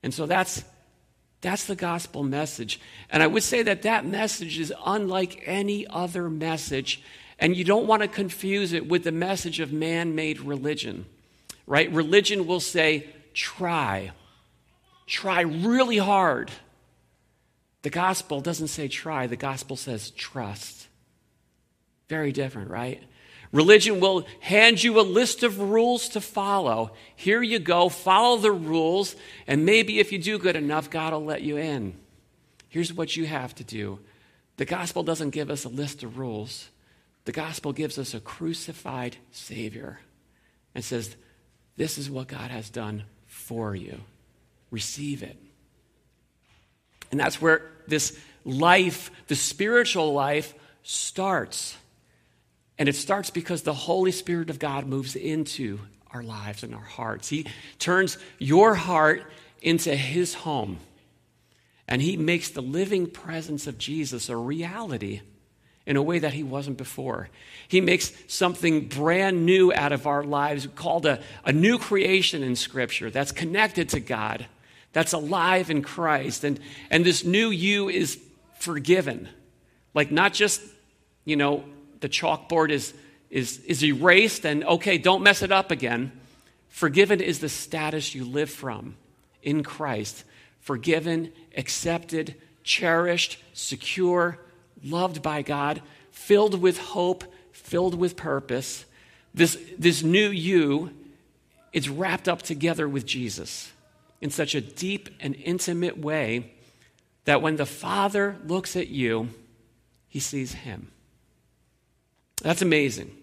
And 0.03 0.13
so 0.13 0.25
that's, 0.25 0.63
that's 1.41 1.65
the 1.65 1.75
gospel 1.75 2.23
message. 2.23 2.79
And 3.09 3.23
I 3.23 3.27
would 3.27 3.43
say 3.43 3.63
that 3.63 3.81
that 3.81 4.05
message 4.05 4.59
is 4.59 4.73
unlike 4.85 5.43
any 5.45 5.87
other 5.87 6.29
message, 6.29 7.01
and 7.39 7.55
you 7.55 7.63
don't 7.63 7.87
want 7.87 8.03
to 8.03 8.07
confuse 8.07 8.73
it 8.73 8.87
with 8.87 9.03
the 9.03 9.11
message 9.11 9.59
of 9.59 9.73
man 9.73 10.13
made 10.13 10.39
religion, 10.39 11.05
right? 11.65 11.91
Religion 11.91 12.45
will 12.45 12.59
say, 12.59 13.07
try. 13.33 14.11
Try 15.07 15.41
really 15.41 15.97
hard. 15.97 16.51
The 17.81 17.89
gospel 17.89 18.41
doesn't 18.41 18.67
say 18.67 18.87
try, 18.87 19.25
the 19.25 19.35
gospel 19.35 19.75
says 19.75 20.11
trust. 20.11 20.87
Very 22.07 22.31
different, 22.31 22.69
right? 22.69 23.01
Religion 23.51 23.99
will 23.99 24.25
hand 24.39 24.81
you 24.81 24.99
a 24.99 25.01
list 25.01 25.43
of 25.43 25.59
rules 25.59 26.09
to 26.09 26.21
follow. 26.21 26.91
Here 27.15 27.43
you 27.43 27.59
go, 27.59 27.89
follow 27.89 28.37
the 28.37 28.51
rules, 28.51 29.15
and 29.45 29.65
maybe 29.65 29.99
if 29.99 30.11
you 30.11 30.19
do 30.19 30.39
good 30.39 30.55
enough, 30.55 30.89
God 30.89 31.11
will 31.11 31.25
let 31.25 31.41
you 31.41 31.57
in. 31.57 31.97
Here's 32.69 32.93
what 32.93 33.17
you 33.17 33.25
have 33.25 33.53
to 33.55 33.63
do. 33.63 33.99
The 34.55 34.65
gospel 34.65 35.03
doesn't 35.03 35.31
give 35.31 35.49
us 35.49 35.65
a 35.65 35.69
list 35.69 36.03
of 36.03 36.17
rules, 36.17 36.69
the 37.25 37.31
gospel 37.31 37.73
gives 37.73 37.99
us 37.99 38.13
a 38.13 38.19
crucified 38.19 39.17
Savior 39.31 39.99
and 40.73 40.83
says, 40.83 41.15
This 41.75 41.97
is 41.97 42.09
what 42.09 42.27
God 42.27 42.51
has 42.51 42.69
done 42.69 43.03
for 43.27 43.75
you. 43.75 43.99
Receive 44.71 45.21
it. 45.21 45.37
And 47.11 47.19
that's 47.19 47.41
where 47.41 47.69
this 47.87 48.17
life, 48.45 49.11
the 49.27 49.35
spiritual 49.35 50.13
life, 50.13 50.53
starts. 50.83 51.77
And 52.81 52.89
it 52.89 52.95
starts 52.95 53.29
because 53.29 53.61
the 53.61 53.75
Holy 53.75 54.11
Spirit 54.11 54.49
of 54.49 54.57
God 54.57 54.87
moves 54.87 55.15
into 55.15 55.81
our 56.09 56.23
lives 56.23 56.63
and 56.63 56.73
our 56.73 56.81
hearts. 56.81 57.29
He 57.29 57.45
turns 57.77 58.17
your 58.39 58.73
heart 58.73 59.21
into 59.61 59.95
His 59.95 60.33
home. 60.33 60.79
And 61.87 62.01
He 62.01 62.17
makes 62.17 62.49
the 62.49 62.63
living 62.63 63.05
presence 63.05 63.67
of 63.67 63.77
Jesus 63.77 64.29
a 64.29 64.35
reality 64.35 65.21
in 65.85 65.95
a 65.95 66.01
way 66.01 66.17
that 66.17 66.33
he 66.33 66.41
wasn't 66.41 66.79
before. 66.79 67.29
He 67.67 67.81
makes 67.81 68.13
something 68.27 68.87
brand 68.87 69.45
new 69.45 69.71
out 69.71 69.91
of 69.91 70.07
our 70.07 70.23
lives 70.23 70.67
called 70.73 71.05
a, 71.05 71.21
a 71.45 71.53
new 71.53 71.77
creation 71.77 72.41
in 72.41 72.55
Scripture 72.55 73.11
that's 73.11 73.31
connected 73.31 73.89
to 73.89 73.99
God, 73.99 74.47
that's 74.91 75.13
alive 75.13 75.69
in 75.69 75.83
Christ. 75.83 76.43
And, 76.43 76.59
and 76.89 77.05
this 77.05 77.23
new 77.23 77.51
you 77.51 77.89
is 77.89 78.19
forgiven. 78.57 79.29
Like, 79.93 80.09
not 80.11 80.33
just, 80.33 80.63
you 81.25 81.35
know, 81.35 81.63
the 82.01 82.09
chalkboard 82.09 82.69
is, 82.69 82.93
is, 83.29 83.59
is 83.65 83.83
erased 83.83 84.45
and, 84.45 84.63
okay, 84.65 84.97
don't 84.97 85.23
mess 85.23 85.41
it 85.41 85.51
up 85.51 85.71
again. 85.71 86.11
Forgiven 86.69 87.21
is 87.21 87.39
the 87.39 87.49
status 87.49 88.13
you 88.13 88.25
live 88.25 88.49
from 88.49 88.95
in 89.41 89.63
Christ. 89.63 90.23
Forgiven, 90.59 91.31
accepted, 91.55 92.35
cherished, 92.63 93.41
secure, 93.53 94.37
loved 94.83 95.21
by 95.21 95.41
God, 95.41 95.81
filled 96.11 96.61
with 96.61 96.77
hope, 96.77 97.23
filled 97.51 97.95
with 97.95 98.15
purpose. 98.15 98.85
This, 99.33 99.57
this 99.77 100.03
new 100.03 100.29
you 100.29 100.91
is 101.73 101.89
wrapped 101.89 102.27
up 102.27 102.41
together 102.41 102.87
with 102.87 103.05
Jesus 103.05 103.71
in 104.19 104.29
such 104.29 104.55
a 104.55 104.61
deep 104.61 105.09
and 105.19 105.35
intimate 105.35 105.97
way 105.97 106.53
that 107.25 107.41
when 107.41 107.55
the 107.55 107.65
Father 107.65 108.37
looks 108.45 108.75
at 108.75 108.87
you, 108.87 109.29
he 110.07 110.19
sees 110.19 110.53
him. 110.53 110.91
That's 112.41 112.61
amazing. 112.61 113.15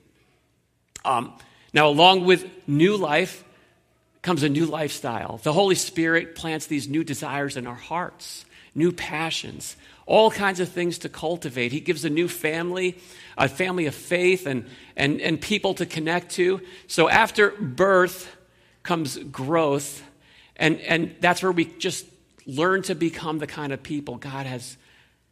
Um, 1.04 1.32
now, 1.72 1.88
along 1.88 2.24
with 2.24 2.46
new 2.66 2.96
life 2.96 3.44
comes 4.22 4.42
a 4.42 4.48
new 4.48 4.66
lifestyle. 4.66 5.38
The 5.42 5.52
Holy 5.52 5.74
Spirit 5.74 6.34
plants 6.34 6.66
these 6.66 6.88
new 6.88 7.04
desires 7.04 7.56
in 7.56 7.66
our 7.66 7.74
hearts, 7.74 8.44
new 8.74 8.92
passions, 8.92 9.76
all 10.06 10.30
kinds 10.30 10.60
of 10.60 10.68
things 10.68 10.98
to 10.98 11.08
cultivate. 11.08 11.72
He 11.72 11.80
gives 11.80 12.04
a 12.04 12.10
new 12.10 12.28
family, 12.28 12.98
a 13.36 13.48
family 13.48 13.86
of 13.86 13.94
faith, 13.94 14.46
and, 14.46 14.66
and, 14.96 15.20
and 15.20 15.40
people 15.40 15.74
to 15.74 15.86
connect 15.86 16.32
to. 16.32 16.60
So 16.86 17.08
after 17.08 17.50
birth 17.50 18.34
comes 18.82 19.18
growth, 19.18 20.02
and, 20.56 20.80
and 20.80 21.14
that's 21.20 21.42
where 21.42 21.52
we 21.52 21.66
just 21.66 22.06
learn 22.46 22.82
to 22.82 22.94
become 22.94 23.38
the 23.38 23.46
kind 23.46 23.72
of 23.72 23.82
people 23.82 24.16
God 24.16 24.46
has 24.46 24.76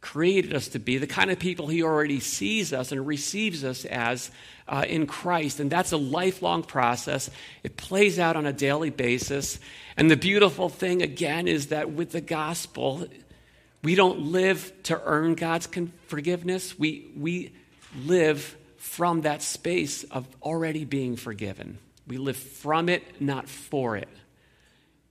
created 0.01 0.53
us 0.53 0.69
to 0.69 0.79
be, 0.79 0.97
the 0.97 1.07
kind 1.07 1.31
of 1.31 1.39
people 1.39 1.67
He 1.67 1.83
already 1.83 2.19
sees 2.19 2.73
us 2.73 2.91
and 2.91 3.05
receives 3.05 3.63
us 3.63 3.85
as 3.85 4.31
uh, 4.67 4.85
in 4.87 5.07
Christ. 5.07 5.59
And 5.59 5.69
that's 5.69 5.91
a 5.91 5.97
lifelong 5.97 6.63
process. 6.63 7.29
It 7.63 7.77
plays 7.77 8.19
out 8.19 8.35
on 8.35 8.45
a 8.45 8.53
daily 8.53 8.89
basis. 8.89 9.59
And 9.95 10.11
the 10.11 10.17
beautiful 10.17 10.69
thing, 10.69 11.01
again, 11.01 11.47
is 11.47 11.67
that 11.67 11.91
with 11.91 12.11
the 12.11 12.21
gospel, 12.21 13.07
we 13.83 13.95
don't 13.95 14.19
live 14.31 14.71
to 14.83 15.01
earn 15.03 15.35
God's 15.35 15.67
forgiveness. 16.07 16.77
We, 16.77 17.09
we 17.15 17.53
live 18.05 18.55
from 18.77 19.21
that 19.21 19.41
space 19.41 20.03
of 20.05 20.27
already 20.41 20.85
being 20.85 21.15
forgiven. 21.15 21.79
We 22.05 22.17
live 22.17 22.37
from 22.37 22.89
it, 22.89 23.03
not 23.19 23.49
for 23.49 23.97
it. 23.97 24.09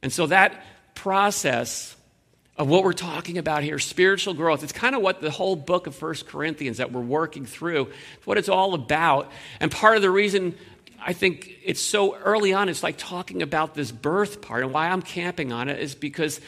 And 0.03 0.13
so 0.13 0.27
that 0.27 0.65
process 0.95 1.96
of 2.59 2.69
what 2.69 2.85
we're 2.85 2.93
talking 2.93 3.39
about 3.39 3.63
here, 3.63 3.79
spiritual 3.79 4.35
growth, 4.35 4.63
it's 4.63 4.73
kind 4.73 4.95
of 4.95 5.03
what 5.03 5.21
the 5.21 5.31
whole 5.31 5.57
book 5.57 5.87
of 5.87 5.95
First 5.95 6.27
Corinthians 6.27 6.79
that 6.79 6.93
we're 6.93 7.01
working 7.01 7.45
through, 7.45 7.91
what 8.25 8.39
it's 8.39 8.49
all 8.49 8.75
about. 8.75 9.31
And 9.61 9.71
part 9.71 9.97
of 9.97 10.03
the 10.03 10.11
reason 10.11 10.55
I 10.99 11.13
think 11.13 11.59
it's 11.63 11.81
so 11.81 12.17
early 12.17 12.55
on, 12.55 12.69
it's 12.69 12.83
like 12.83 12.97
talking 12.97 13.43
about 13.43 13.75
this 13.75 13.93
birth 13.93 14.41
part 14.41 14.65
and 14.65 14.73
why 14.73 14.89
I'm 14.89 15.03
camping 15.03 15.53
on 15.53 15.69
it 15.69 15.79
is 15.81 15.95
because 15.95 16.41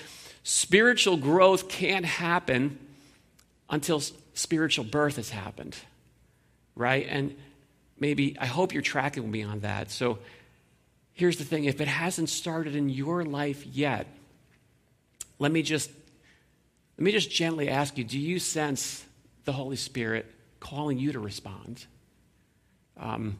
Spiritual 0.50 1.18
growth 1.18 1.68
can't 1.68 2.06
happen 2.06 2.78
until 3.68 4.00
spiritual 4.32 4.86
birth 4.86 5.16
has 5.16 5.28
happened, 5.28 5.76
right? 6.74 7.06
And 7.06 7.36
maybe, 8.00 8.34
I 8.40 8.46
hope 8.46 8.72
you're 8.72 8.80
tracking 8.80 9.30
me 9.30 9.42
on 9.42 9.60
that. 9.60 9.90
So 9.90 10.20
here's 11.12 11.36
the 11.36 11.44
thing 11.44 11.64
if 11.64 11.82
it 11.82 11.88
hasn't 11.88 12.30
started 12.30 12.76
in 12.76 12.88
your 12.88 13.26
life 13.26 13.66
yet, 13.66 14.06
let 15.38 15.52
me 15.52 15.62
just 15.62 15.90
let 16.96 17.04
me 17.04 17.12
just 17.12 17.30
gently 17.30 17.68
ask 17.68 17.96
you 17.96 18.04
do 18.04 18.18
you 18.18 18.38
sense 18.38 19.04
the 19.44 19.52
Holy 19.52 19.76
Spirit 19.76 20.26
calling 20.60 20.98
you 20.98 21.12
to 21.12 21.20
respond? 21.20 21.86
Um, 22.96 23.38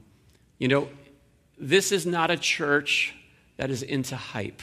you 0.59 0.69
know, 0.69 0.89
this 1.59 1.93
is 1.93 2.07
not 2.07 2.31
a 2.31 2.37
church 2.37 3.15
that 3.57 3.71
is 3.71 3.83
into 3.83 4.17
hype. 4.17 4.63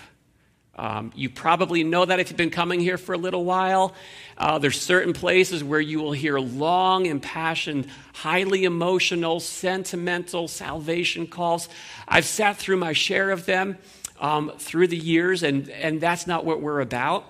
Um, 0.77 1.13
you 1.15 1.29
probably 1.29 1.85
know 1.85 2.03
that 2.03 2.19
if 2.19 2.29
you've 2.29 2.37
been 2.37 2.49
coming 2.49 2.81
here 2.81 2.97
for 2.97 3.13
a 3.13 3.17
little 3.17 3.45
while. 3.45 3.93
Uh, 4.37 4.59
there's 4.59 4.79
certain 4.79 5.13
places 5.13 5.63
where 5.63 5.79
you 5.79 6.01
will 6.01 6.11
hear 6.11 6.37
long, 6.37 7.05
impassioned, 7.05 7.87
highly 8.13 8.65
emotional, 8.65 9.39
sentimental 9.39 10.49
salvation 10.49 11.27
calls. 11.27 11.69
I've 12.07 12.25
sat 12.25 12.57
through 12.57 12.77
my 12.77 12.91
share 12.91 13.31
of 13.31 13.45
them 13.45 13.77
um, 14.19 14.51
through 14.57 14.87
the 14.87 14.97
years, 14.97 15.43
and, 15.43 15.69
and 15.69 15.99
that's 15.99 16.27
not 16.27 16.45
what 16.45 16.61
we're 16.61 16.81
about. 16.81 17.25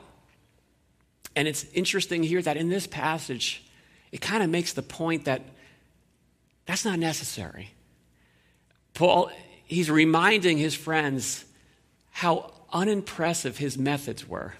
And 1.35 1.47
it's 1.47 1.65
interesting 1.73 2.23
here 2.23 2.41
that 2.41 2.57
in 2.57 2.69
this 2.69 2.87
passage, 2.87 3.63
it 4.11 4.21
kind 4.21 4.41
of 4.43 4.49
makes 4.49 4.73
the 4.73 4.81
point 4.81 5.25
that 5.25 5.41
that's 6.65 6.85
not 6.85 6.97
necessary. 6.97 7.71
Paul, 8.93 9.29
he's 9.65 9.91
reminding 9.91 10.57
his 10.57 10.73
friends 10.73 11.45
how 12.11 12.53
unimpressive 12.71 13.57
his 13.57 13.77
methods 13.77 14.27
were. 14.27 14.53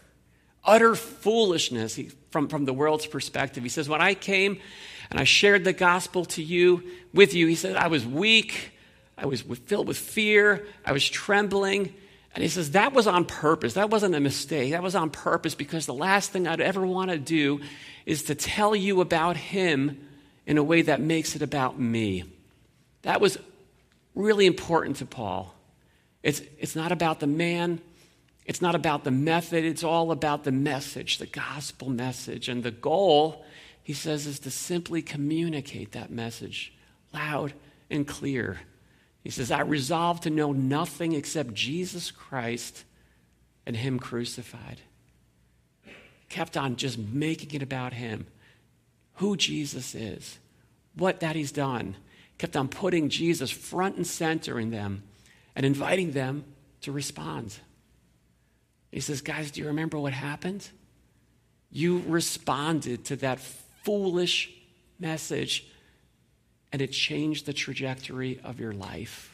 Utter 0.64 0.96
foolishness 0.96 2.00
from, 2.32 2.48
from 2.48 2.66
the 2.66 2.74
world's 2.74 3.06
perspective. 3.06 3.64
He 3.64 3.70
says, 3.70 3.88
When 3.88 4.02
I 4.02 4.14
came 4.14 4.60
and 5.10 5.20
I 5.20 5.24
shared 5.24 5.64
the 5.64 5.74
gospel 5.74 6.26
to 6.26 6.44
you, 6.44 6.84
with 7.14 7.34
you, 7.34 7.48
he 7.48 7.56
said, 7.56 7.76
I 7.76 7.88
was 7.88 8.06
weak, 8.06 8.72
I 9.18 9.26
was 9.26 9.42
filled 9.42 9.88
with 9.88 9.98
fear, 9.98 10.66
I 10.86 10.92
was 10.92 11.08
trembling. 11.08 11.94
And 12.36 12.44
he 12.44 12.50
says, 12.50 12.72
That 12.72 12.94
was 12.94 13.08
on 13.08 13.26
purpose. 13.26 13.74
That 13.74 13.90
wasn't 13.90 14.14
a 14.14 14.20
mistake. 14.20 14.72
That 14.72 14.84
was 14.84 14.94
on 14.94 15.10
purpose 15.10 15.56
because 15.56 15.86
the 15.86 15.94
last 15.94 16.32
thing 16.32 16.48
I'd 16.48 16.62
ever 16.62 16.86
want 16.86 17.10
to 17.10 17.18
do 17.18 17.62
is 18.06 18.24
to 18.24 18.36
tell 18.36 18.76
you 18.76 19.02
about 19.02 19.38
him 19.38 20.08
in 20.46 20.58
a 20.58 20.64
way 20.64 20.84
that 20.84 21.02
makes 21.02 21.36
it 21.36 21.42
about 21.42 21.80
me. 21.80 22.26
That 23.02 23.22
was 23.22 23.38
really 24.14 24.46
important 24.46 24.98
to 24.98 25.06
Paul. 25.06 25.56
It's, 26.24 26.42
it's 26.60 26.76
not 26.76 26.92
about 26.92 27.20
the 27.20 27.28
man, 27.28 27.80
it's 28.46 28.62
not 28.62 28.76
about 28.76 29.04
the 29.04 29.12
method, 29.12 29.64
it's 29.64 29.84
all 29.84 30.12
about 30.12 30.44
the 30.44 30.52
message, 30.52 31.20
the 31.20 31.26
gospel 31.26 31.90
message. 31.90 32.50
And 32.50 32.64
the 32.64 32.72
goal, 32.72 33.46
he 33.82 33.94
says, 33.94 34.26
is 34.26 34.40
to 34.40 34.52
simply 34.52 35.02
communicate 35.02 35.94
that 35.94 36.12
message 36.12 36.74
loud 37.14 37.54
and 37.90 38.06
clear. 38.06 38.60
He 39.26 39.32
says, 39.32 39.50
I 39.50 39.62
resolve 39.62 40.22
to 40.22 40.30
know 40.30 40.52
nothing 40.52 41.14
except 41.14 41.56
Jesus 41.56 42.12
Christ 42.12 42.84
and 43.66 43.76
Him 43.76 43.98
crucified. 43.98 44.82
Kept 46.30 46.56
on 46.56 46.76
just 46.76 47.00
making 47.00 47.52
it 47.54 47.64
about 47.64 47.94
Him, 47.94 48.28
who 49.16 49.36
Jesus 49.36 49.96
is, 49.96 50.38
what 50.94 51.22
that 51.22 51.36
He's 51.36 51.52
done. 51.52 51.96
Kept 52.38 52.56
on 52.56 52.68
putting 52.68 53.10
Jesus 53.10 53.50
front 53.50 53.96
and 53.96 54.06
center 54.06 54.60
in 54.60 54.70
them 54.70 55.02
and 55.56 55.66
inviting 55.66 56.12
them 56.12 56.44
to 56.82 56.92
respond. 56.92 57.58
He 58.92 59.00
says, 59.00 59.22
Guys, 59.22 59.50
do 59.50 59.60
you 59.60 59.66
remember 59.68 59.98
what 59.98 60.14
happened? 60.14 60.70
You 61.72 62.04
responded 62.06 63.06
to 63.06 63.16
that 63.16 63.40
foolish 63.40 64.52
message, 65.00 65.68
and 66.76 66.82
it 66.82 66.92
changed 66.92 67.46
the 67.46 67.54
trajectory 67.54 68.38
of 68.44 68.60
your 68.60 68.74
life. 68.74 69.34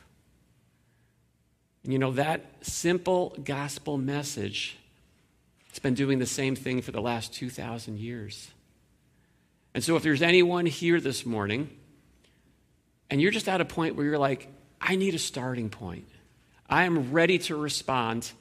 And 1.84 1.92
you 1.92 1.98
know, 1.98 2.12
that 2.12 2.46
simple 2.62 3.36
gospel 3.44 3.98
message, 3.98 4.78
it's 5.72 5.80
been 5.80 5.96
doing 5.96 6.20
the 6.20 6.28
same 6.28 6.56
thing 6.56 6.84
for 6.84 6.92
the 6.92 7.02
last 7.02 7.34
2,000 7.34 7.98
years. 7.98 8.52
And 9.74 9.84
so, 9.84 9.96
if 9.96 10.04
there's 10.04 10.22
anyone 10.22 10.68
here 10.68 11.02
this 11.02 11.26
morning, 11.26 11.72
and 13.10 13.20
you're 13.20 13.32
just 13.32 13.50
at 13.50 13.60
a 13.60 13.66
point 13.66 13.96
where 13.96 14.06
you're 14.06 14.20
like, 14.20 14.48
I 14.80 14.96
need 14.96 15.16
a 15.16 15.20
starting 15.20 15.72
point, 15.72 16.08
I 16.70 16.84
am 16.84 17.12
ready 17.12 17.40
to 17.40 17.56
respond 17.56 18.32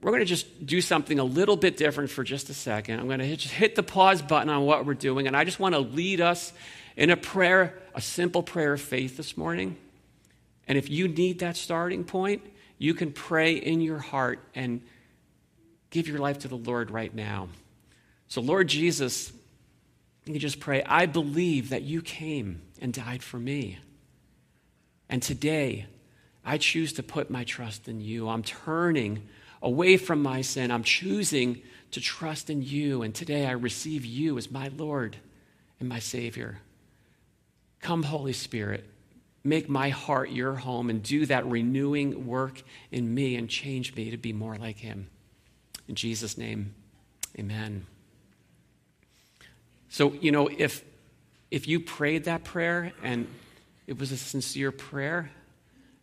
we're 0.00 0.12
going 0.12 0.20
to 0.20 0.26
just 0.26 0.64
do 0.64 0.80
something 0.80 1.18
a 1.18 1.24
little 1.24 1.56
bit 1.56 1.76
different 1.76 2.10
for 2.10 2.22
just 2.22 2.48
a 2.50 2.54
second. 2.54 3.00
I'm 3.00 3.06
going 3.06 3.18
to 3.18 3.26
hit, 3.26 3.42
hit 3.42 3.74
the 3.74 3.82
pause 3.82 4.22
button 4.22 4.48
on 4.48 4.62
what 4.64 4.86
we're 4.86 4.94
doing, 4.94 5.26
and 5.26 5.36
I 5.36 5.44
just 5.44 5.58
want 5.58 5.74
to 5.74 5.80
lead 5.80 6.20
us 6.20 6.52
in 6.98 7.10
a 7.10 7.16
prayer, 7.16 7.78
a 7.94 8.00
simple 8.00 8.42
prayer 8.42 8.72
of 8.72 8.80
faith 8.80 9.16
this 9.16 9.36
morning. 9.36 9.76
And 10.66 10.76
if 10.76 10.90
you 10.90 11.06
need 11.06 11.38
that 11.38 11.56
starting 11.56 12.02
point, 12.02 12.42
you 12.76 12.92
can 12.92 13.12
pray 13.12 13.54
in 13.54 13.80
your 13.80 14.00
heart 14.00 14.40
and 14.54 14.82
give 15.90 16.08
your 16.08 16.18
life 16.18 16.40
to 16.40 16.48
the 16.48 16.56
Lord 16.56 16.90
right 16.90 17.14
now. 17.14 17.48
So, 18.26 18.40
Lord 18.40 18.66
Jesus, 18.66 19.32
you 20.26 20.40
just 20.40 20.58
pray, 20.58 20.82
I 20.82 21.06
believe 21.06 21.70
that 21.70 21.82
you 21.82 22.02
came 22.02 22.62
and 22.80 22.92
died 22.92 23.22
for 23.22 23.38
me. 23.38 23.78
And 25.08 25.22
today, 25.22 25.86
I 26.44 26.58
choose 26.58 26.92
to 26.94 27.04
put 27.04 27.30
my 27.30 27.44
trust 27.44 27.86
in 27.86 28.00
you. 28.00 28.28
I'm 28.28 28.42
turning 28.42 29.28
away 29.62 29.98
from 29.98 30.20
my 30.20 30.40
sin. 30.40 30.72
I'm 30.72 30.82
choosing 30.82 31.62
to 31.92 32.00
trust 32.00 32.50
in 32.50 32.60
you. 32.60 33.02
And 33.02 33.14
today 33.14 33.46
I 33.46 33.52
receive 33.52 34.04
you 34.04 34.36
as 34.36 34.50
my 34.50 34.68
Lord 34.76 35.16
and 35.78 35.88
my 35.88 36.00
Savior. 36.00 36.58
Come, 37.80 38.02
Holy 38.02 38.32
Spirit, 38.32 38.84
make 39.44 39.68
my 39.68 39.88
heart 39.88 40.30
your 40.30 40.54
home 40.54 40.90
and 40.90 41.02
do 41.02 41.26
that 41.26 41.46
renewing 41.46 42.26
work 42.26 42.62
in 42.90 43.14
me 43.14 43.36
and 43.36 43.48
change 43.48 43.94
me 43.94 44.10
to 44.10 44.16
be 44.16 44.32
more 44.32 44.56
like 44.56 44.78
Him. 44.78 45.08
In 45.88 45.94
Jesus' 45.94 46.36
name, 46.36 46.74
amen. 47.38 47.86
So, 49.88 50.12
you 50.20 50.32
know, 50.32 50.48
if, 50.48 50.84
if 51.50 51.66
you 51.66 51.80
prayed 51.80 52.24
that 52.24 52.44
prayer 52.44 52.92
and 53.02 53.26
it 53.86 53.98
was 53.98 54.12
a 54.12 54.16
sincere 54.16 54.70
prayer, 54.70 55.30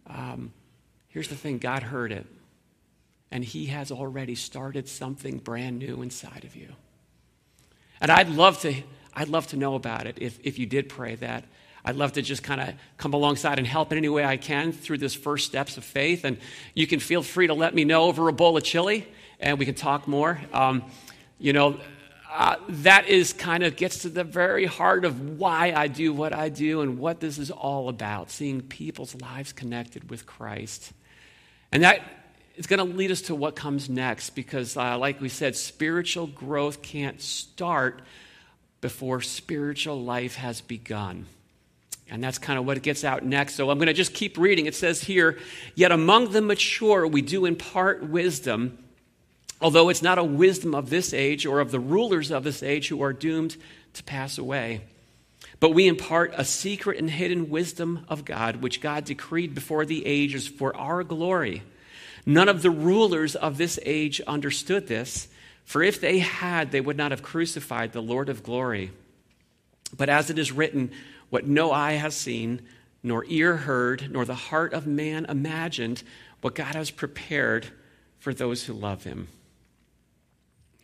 um, 0.07 0.53
here's 1.09 1.27
the 1.27 1.35
thing 1.35 1.59
God 1.59 1.83
heard 1.83 2.11
it 2.11 2.25
and 3.31 3.43
He 3.43 3.65
has 3.65 3.91
already 3.91 4.33
started 4.33 4.87
something 4.87 5.39
brand 5.39 5.79
new 5.79 6.01
inside 6.01 6.45
of 6.45 6.55
you. 6.55 6.69
And 7.99 8.11
I'd 8.11 8.29
love 8.29 8.59
to, 8.61 8.73
I'd 9.13 9.27
love 9.27 9.47
to 9.47 9.57
know 9.57 9.75
about 9.75 10.07
it 10.07 10.17
if, 10.21 10.39
if 10.43 10.57
you 10.57 10.65
did 10.65 10.89
pray 10.89 11.15
that. 11.15 11.43
I'd 11.85 11.95
love 11.95 12.13
to 12.13 12.23
just 12.23 12.41
kind 12.41 12.59
of 12.59 12.73
come 12.97 13.13
alongside 13.13 13.59
and 13.59 13.67
help 13.67 13.91
in 13.91 13.99
any 13.99 14.09
way 14.09 14.25
I 14.25 14.37
can 14.37 14.71
through 14.71 14.97
this 14.97 15.13
first 15.13 15.45
steps 15.45 15.77
of 15.77 15.83
faith. 15.83 16.25
And 16.25 16.37
you 16.73 16.87
can 16.87 16.99
feel 16.99 17.21
free 17.21 17.45
to 17.45 17.53
let 17.53 17.75
me 17.75 17.85
know 17.85 18.05
over 18.05 18.27
a 18.27 18.33
bowl 18.33 18.57
of 18.57 18.63
chili, 18.63 19.07
and 19.39 19.59
we 19.59 19.65
can 19.65 19.75
talk 19.75 20.07
more. 20.07 20.41
Um, 20.51 20.83
you 21.37 21.53
know, 21.53 21.79
uh, 22.33 22.55
that 22.67 23.07
is 23.07 23.33
kind 23.33 23.63
of 23.63 23.75
gets 23.75 23.99
to 23.99 24.09
the 24.09 24.23
very 24.23 24.65
heart 24.65 25.05
of 25.05 25.39
why 25.39 25.73
I 25.73 25.87
do 25.87 26.11
what 26.11 26.33
I 26.33 26.49
do 26.49 26.81
and 26.81 26.97
what 26.97 27.19
this 27.19 27.37
is 27.37 27.51
all 27.51 27.87
about 27.87 28.31
seeing 28.31 28.61
people's 28.61 29.13
lives 29.21 29.53
connected 29.53 30.09
with 30.09 30.25
Christ. 30.25 30.91
And 31.71 31.83
that 31.83 32.01
is 32.55 32.65
going 32.65 32.79
to 32.79 32.95
lead 32.95 33.11
us 33.11 33.21
to 33.23 33.35
what 33.35 33.55
comes 33.55 33.89
next 33.89 34.31
because, 34.31 34.75
uh, 34.75 34.97
like 34.97 35.21
we 35.21 35.29
said, 35.29 35.55
spiritual 35.55 36.25
growth 36.25 36.81
can't 36.81 37.21
start 37.21 38.01
before 38.81 39.21
spiritual 39.21 40.01
life 40.03 40.35
has 40.35 40.61
begun. 40.61 41.27
And 42.09 42.23
that's 42.23 42.37
kind 42.37 42.59
of 42.59 42.65
what 42.65 42.77
it 42.77 42.83
gets 42.83 43.03
out 43.03 43.23
next. 43.23 43.55
So 43.55 43.69
I'm 43.69 43.77
going 43.77 43.87
to 43.87 43.93
just 43.93 44.13
keep 44.13 44.37
reading. 44.37 44.67
It 44.67 44.75
says 44.75 45.01
here, 45.01 45.39
Yet 45.73 45.91
among 45.91 46.31
the 46.31 46.41
mature 46.41 47.07
we 47.07 47.21
do 47.21 47.45
impart 47.45 48.07
wisdom, 48.07 48.77
although 49.59 49.89
it's 49.89 50.03
not 50.03 50.17
a 50.17 50.23
wisdom 50.23 50.75
of 50.75 50.89
this 50.89 51.13
age 51.13 51.45
or 51.45 51.59
of 51.59 51.71
the 51.71 51.79
rulers 51.79 52.31
of 52.31 52.43
this 52.43 52.61
age 52.61 52.89
who 52.89 53.01
are 53.01 53.13
doomed 53.13 53.57
to 53.93 54.03
pass 54.03 54.37
away. 54.37 54.81
But 55.59 55.71
we 55.71 55.87
impart 55.87 56.33
a 56.37 56.45
secret 56.45 56.99
and 56.99 57.09
hidden 57.09 57.49
wisdom 57.49 58.05
of 58.07 58.25
God, 58.25 58.57
which 58.57 58.81
God 58.81 59.05
decreed 59.05 59.55
before 59.55 59.85
the 59.85 60.05
ages 60.05 60.47
for 60.47 60.75
our 60.75 61.03
glory. 61.03 61.63
None 62.25 62.49
of 62.49 62.61
the 62.61 62.71
rulers 62.71 63.35
of 63.35 63.57
this 63.57 63.79
age 63.83 64.19
understood 64.21 64.87
this, 64.87 65.27
for 65.63 65.81
if 65.81 66.01
they 66.01 66.19
had, 66.19 66.71
they 66.71 66.81
would 66.81 66.97
not 66.97 67.11
have 67.11 67.23
crucified 67.23 67.93
the 67.93 68.01
Lord 68.01 68.29
of 68.29 68.43
glory. 68.43 68.91
But 69.95 70.09
as 70.09 70.29
it 70.29 70.37
is 70.37 70.51
written, 70.51 70.91
what 71.35 71.45
no 71.45 71.73
eye 71.73 71.95
has 71.95 72.15
seen, 72.15 72.61
nor 73.03 73.25
ear 73.27 73.57
heard, 73.57 74.09
nor 74.09 74.23
the 74.23 74.33
heart 74.33 74.71
of 74.71 74.87
man 74.87 75.25
imagined, 75.25 76.01
what 76.39 76.55
God 76.55 76.75
has 76.75 76.89
prepared 76.89 77.67
for 78.19 78.33
those 78.33 78.63
who 78.63 78.71
love 78.71 79.03
him. 79.03 79.27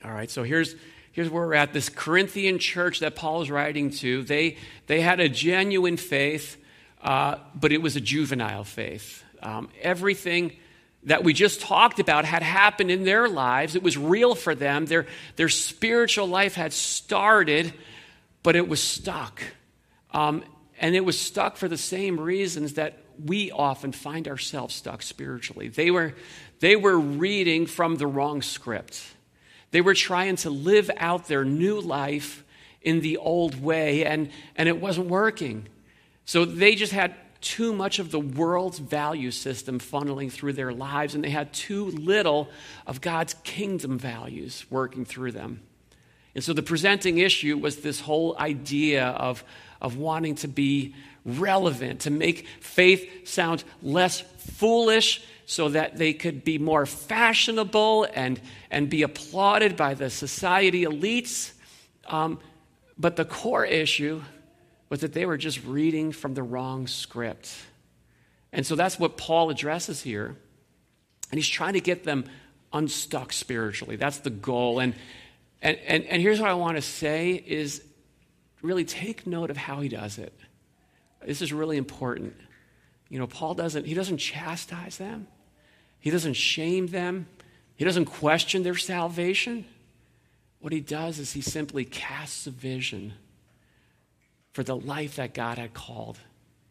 All 0.03 0.11
right, 0.11 0.29
so 0.29 0.43
here's, 0.43 0.75
here's 1.13 1.29
where 1.29 1.47
we're 1.47 1.53
at. 1.53 1.71
This 1.71 1.87
Corinthian 1.87 2.59
church 2.59 2.99
that 2.99 3.15
Paul 3.15 3.43
is 3.43 3.49
writing 3.49 3.91
to, 3.91 4.23
they, 4.23 4.57
they 4.87 4.99
had 4.99 5.21
a 5.21 5.29
genuine 5.29 5.95
faith, 5.95 6.57
uh, 7.01 7.35
but 7.55 7.71
it 7.71 7.81
was 7.81 7.95
a 7.95 8.01
juvenile 8.01 8.65
faith. 8.65 9.23
Um, 9.41 9.69
everything 9.81 10.51
that 11.03 11.23
we 11.23 11.31
just 11.31 11.61
talked 11.61 12.01
about 12.01 12.25
had 12.25 12.43
happened 12.43 12.91
in 12.91 13.05
their 13.05 13.29
lives. 13.29 13.77
It 13.77 13.83
was 13.83 13.97
real 13.97 14.35
for 14.35 14.53
them. 14.53 14.85
Their, 14.85 15.07
their 15.37 15.47
spiritual 15.47 16.27
life 16.27 16.55
had 16.55 16.73
started, 16.73 17.73
but 18.43 18.57
it 18.57 18.67
was 18.67 18.83
stuck. 18.83 19.41
Um, 20.13 20.43
and 20.79 20.95
it 20.95 21.05
was 21.05 21.19
stuck 21.19 21.57
for 21.57 21.67
the 21.67 21.77
same 21.77 22.19
reasons 22.19 22.73
that 22.73 22.97
we 23.23 23.51
often 23.51 23.91
find 23.91 24.27
ourselves 24.27 24.73
stuck 24.75 25.01
spiritually. 25.03 25.67
They 25.67 25.91
were, 25.91 26.15
they 26.59 26.75
were 26.75 26.97
reading 26.97 27.67
from 27.67 27.97
the 27.97 28.07
wrong 28.07 28.41
script. 28.41 29.03
They 29.71 29.81
were 29.81 29.93
trying 29.93 30.37
to 30.37 30.49
live 30.49 30.89
out 30.97 31.27
their 31.27 31.45
new 31.45 31.79
life 31.79 32.43
in 32.81 33.01
the 33.01 33.17
old 33.17 33.61
way, 33.61 34.05
and, 34.05 34.29
and 34.55 34.67
it 34.67 34.81
wasn't 34.81 35.07
working. 35.07 35.67
So 36.25 36.45
they 36.45 36.75
just 36.75 36.93
had 36.93 37.15
too 37.41 37.73
much 37.73 37.99
of 37.99 38.11
the 38.11 38.19
world's 38.19 38.79
value 38.79 39.31
system 39.31 39.79
funneling 39.79 40.31
through 40.31 40.53
their 40.53 40.73
lives, 40.73 41.15
and 41.15 41.23
they 41.23 41.29
had 41.29 41.53
too 41.53 41.85
little 41.91 42.49
of 42.87 43.01
God's 43.01 43.35
kingdom 43.43 43.97
values 43.99 44.65
working 44.69 45.05
through 45.05 45.31
them. 45.31 45.61
And 46.33 46.43
so 46.43 46.53
the 46.53 46.63
presenting 46.63 47.17
issue 47.17 47.57
was 47.57 47.77
this 47.77 48.01
whole 48.01 48.37
idea 48.37 49.07
of, 49.07 49.43
of 49.81 49.97
wanting 49.97 50.35
to 50.35 50.47
be 50.47 50.95
relevant, 51.25 52.01
to 52.01 52.11
make 52.11 52.47
faith 52.59 53.27
sound 53.27 53.63
less 53.81 54.21
foolish 54.21 55.23
so 55.45 55.69
that 55.69 55.97
they 55.97 56.13
could 56.13 56.43
be 56.43 56.57
more 56.57 56.85
fashionable 56.85 58.07
and, 58.13 58.39
and 58.69 58.89
be 58.89 59.03
applauded 59.03 59.75
by 59.75 59.93
the 59.93 60.09
society 60.09 60.85
elites. 60.85 61.51
Um, 62.07 62.39
but 62.97 63.15
the 63.15 63.25
core 63.25 63.65
issue 63.65 64.21
was 64.89 65.01
that 65.01 65.13
they 65.13 65.25
were 65.25 65.37
just 65.37 65.63
reading 65.65 66.11
from 66.11 66.33
the 66.33 66.43
wrong 66.43 66.87
script. 66.87 67.53
And 68.53 68.65
so 68.65 68.75
that's 68.75 68.99
what 68.99 69.17
Paul 69.17 69.49
addresses 69.49 70.01
here. 70.01 70.35
And 71.31 71.37
he's 71.37 71.47
trying 71.47 71.73
to 71.73 71.81
get 71.81 72.03
them 72.03 72.25
unstuck 72.73 73.33
spiritually. 73.33 73.95
That's 73.95 74.19
the 74.19 74.29
goal. 74.29 74.79
And, 74.79 74.93
and, 75.61 75.77
and, 75.85 76.03
and 76.05 76.21
here's 76.21 76.39
what 76.39 76.49
I 76.49 76.53
want 76.53 76.77
to 76.77 76.81
say 76.81 77.31
is 77.31 77.83
really 78.61 78.85
take 78.85 79.25
note 79.25 79.49
of 79.49 79.57
how 79.57 79.81
he 79.81 79.89
does 79.89 80.17
it. 80.17 80.33
This 81.25 81.41
is 81.41 81.53
really 81.53 81.77
important. 81.77 82.35
You 83.09 83.19
know, 83.19 83.27
Paul 83.27 83.53
doesn't, 83.53 83.85
he 83.85 83.93
doesn't 83.93 84.17
chastise 84.17 84.97
them. 84.97 85.27
He 85.99 86.09
doesn't 86.09 86.33
shame 86.33 86.87
them. 86.87 87.27
He 87.75 87.85
doesn't 87.85 88.05
question 88.05 88.63
their 88.63 88.75
salvation. 88.75 89.65
What 90.59 90.73
he 90.73 90.79
does 90.79 91.19
is 91.19 91.33
he 91.33 91.41
simply 91.41 91.85
casts 91.85 92.47
a 92.47 92.51
vision 92.51 93.13
for 94.53 94.63
the 94.63 94.75
life 94.75 95.15
that 95.15 95.33
God 95.33 95.57
had 95.57 95.73
called 95.73 96.19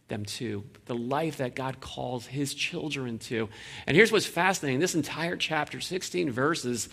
them 0.08 0.24
to, 0.24 0.64
the 0.86 0.94
life 0.94 1.38
that 1.38 1.54
God 1.54 1.80
calls 1.80 2.26
his 2.26 2.52
children 2.52 3.18
to. 3.20 3.48
And 3.86 3.96
here's 3.96 4.12
what's 4.12 4.26
fascinating 4.26 4.80
this 4.80 4.94
entire 4.94 5.36
chapter, 5.36 5.80
16 5.80 6.30
verses, 6.30 6.88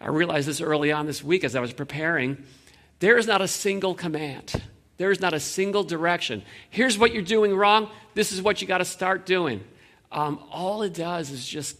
I 0.00 0.08
realized 0.08 0.48
this 0.48 0.60
early 0.60 0.92
on 0.92 1.06
this 1.06 1.22
week 1.22 1.44
as 1.44 1.56
I 1.56 1.60
was 1.60 1.72
preparing. 1.72 2.42
There 3.00 3.18
is 3.18 3.26
not 3.26 3.42
a 3.42 3.48
single 3.48 3.94
command. 3.94 4.62
There 4.96 5.10
is 5.10 5.20
not 5.20 5.34
a 5.34 5.40
single 5.40 5.82
direction. 5.82 6.42
Here's 6.70 6.98
what 6.98 7.12
you're 7.12 7.22
doing 7.22 7.54
wrong. 7.54 7.90
This 8.14 8.32
is 8.32 8.40
what 8.40 8.62
you 8.62 8.68
got 8.68 8.78
to 8.78 8.84
start 8.84 9.26
doing. 9.26 9.62
Um, 10.12 10.42
all 10.50 10.82
it 10.82 10.94
does 10.94 11.30
is 11.30 11.46
just 11.46 11.76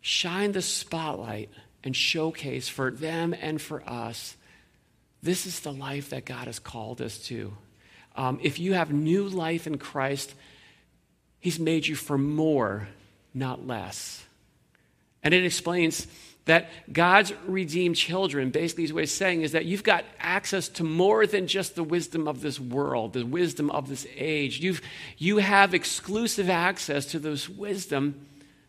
shine 0.00 0.52
the 0.52 0.62
spotlight 0.62 1.50
and 1.82 1.94
showcase 1.96 2.68
for 2.68 2.90
them 2.90 3.34
and 3.34 3.60
for 3.60 3.82
us 3.88 4.36
this 5.22 5.46
is 5.46 5.60
the 5.60 5.72
life 5.72 6.10
that 6.10 6.24
God 6.24 6.46
has 6.46 6.58
called 6.58 7.00
us 7.00 7.18
to. 7.26 7.52
Um, 8.16 8.38
if 8.42 8.58
you 8.58 8.74
have 8.74 8.92
new 8.92 9.28
life 9.28 9.66
in 9.66 9.78
Christ, 9.78 10.34
He's 11.40 11.60
made 11.60 11.86
you 11.86 11.94
for 11.94 12.18
more, 12.18 12.88
not 13.32 13.66
less. 13.66 14.24
And 15.22 15.32
it 15.32 15.44
explains 15.44 16.06
that 16.48 16.70
God's 16.90 17.34
redeemed 17.46 17.94
children, 17.94 18.48
basically, 18.48 18.84
his 18.84 18.92
way 18.92 19.02
of 19.02 19.10
saying 19.10 19.42
is 19.42 19.52
that 19.52 19.66
you've 19.66 19.82
got 19.82 20.02
access 20.18 20.66
to 20.70 20.82
more 20.82 21.26
than 21.26 21.46
just 21.46 21.74
the 21.74 21.84
wisdom 21.84 22.26
of 22.26 22.40
this 22.40 22.58
world, 22.58 23.12
the 23.12 23.22
wisdom 23.22 23.70
of 23.70 23.86
this 23.86 24.06
age. 24.16 24.58
You've, 24.58 24.80
you 25.18 25.38
have 25.38 25.74
exclusive 25.74 26.48
access 26.48 27.04
to 27.06 27.18
this 27.18 27.50
wisdom 27.50 28.26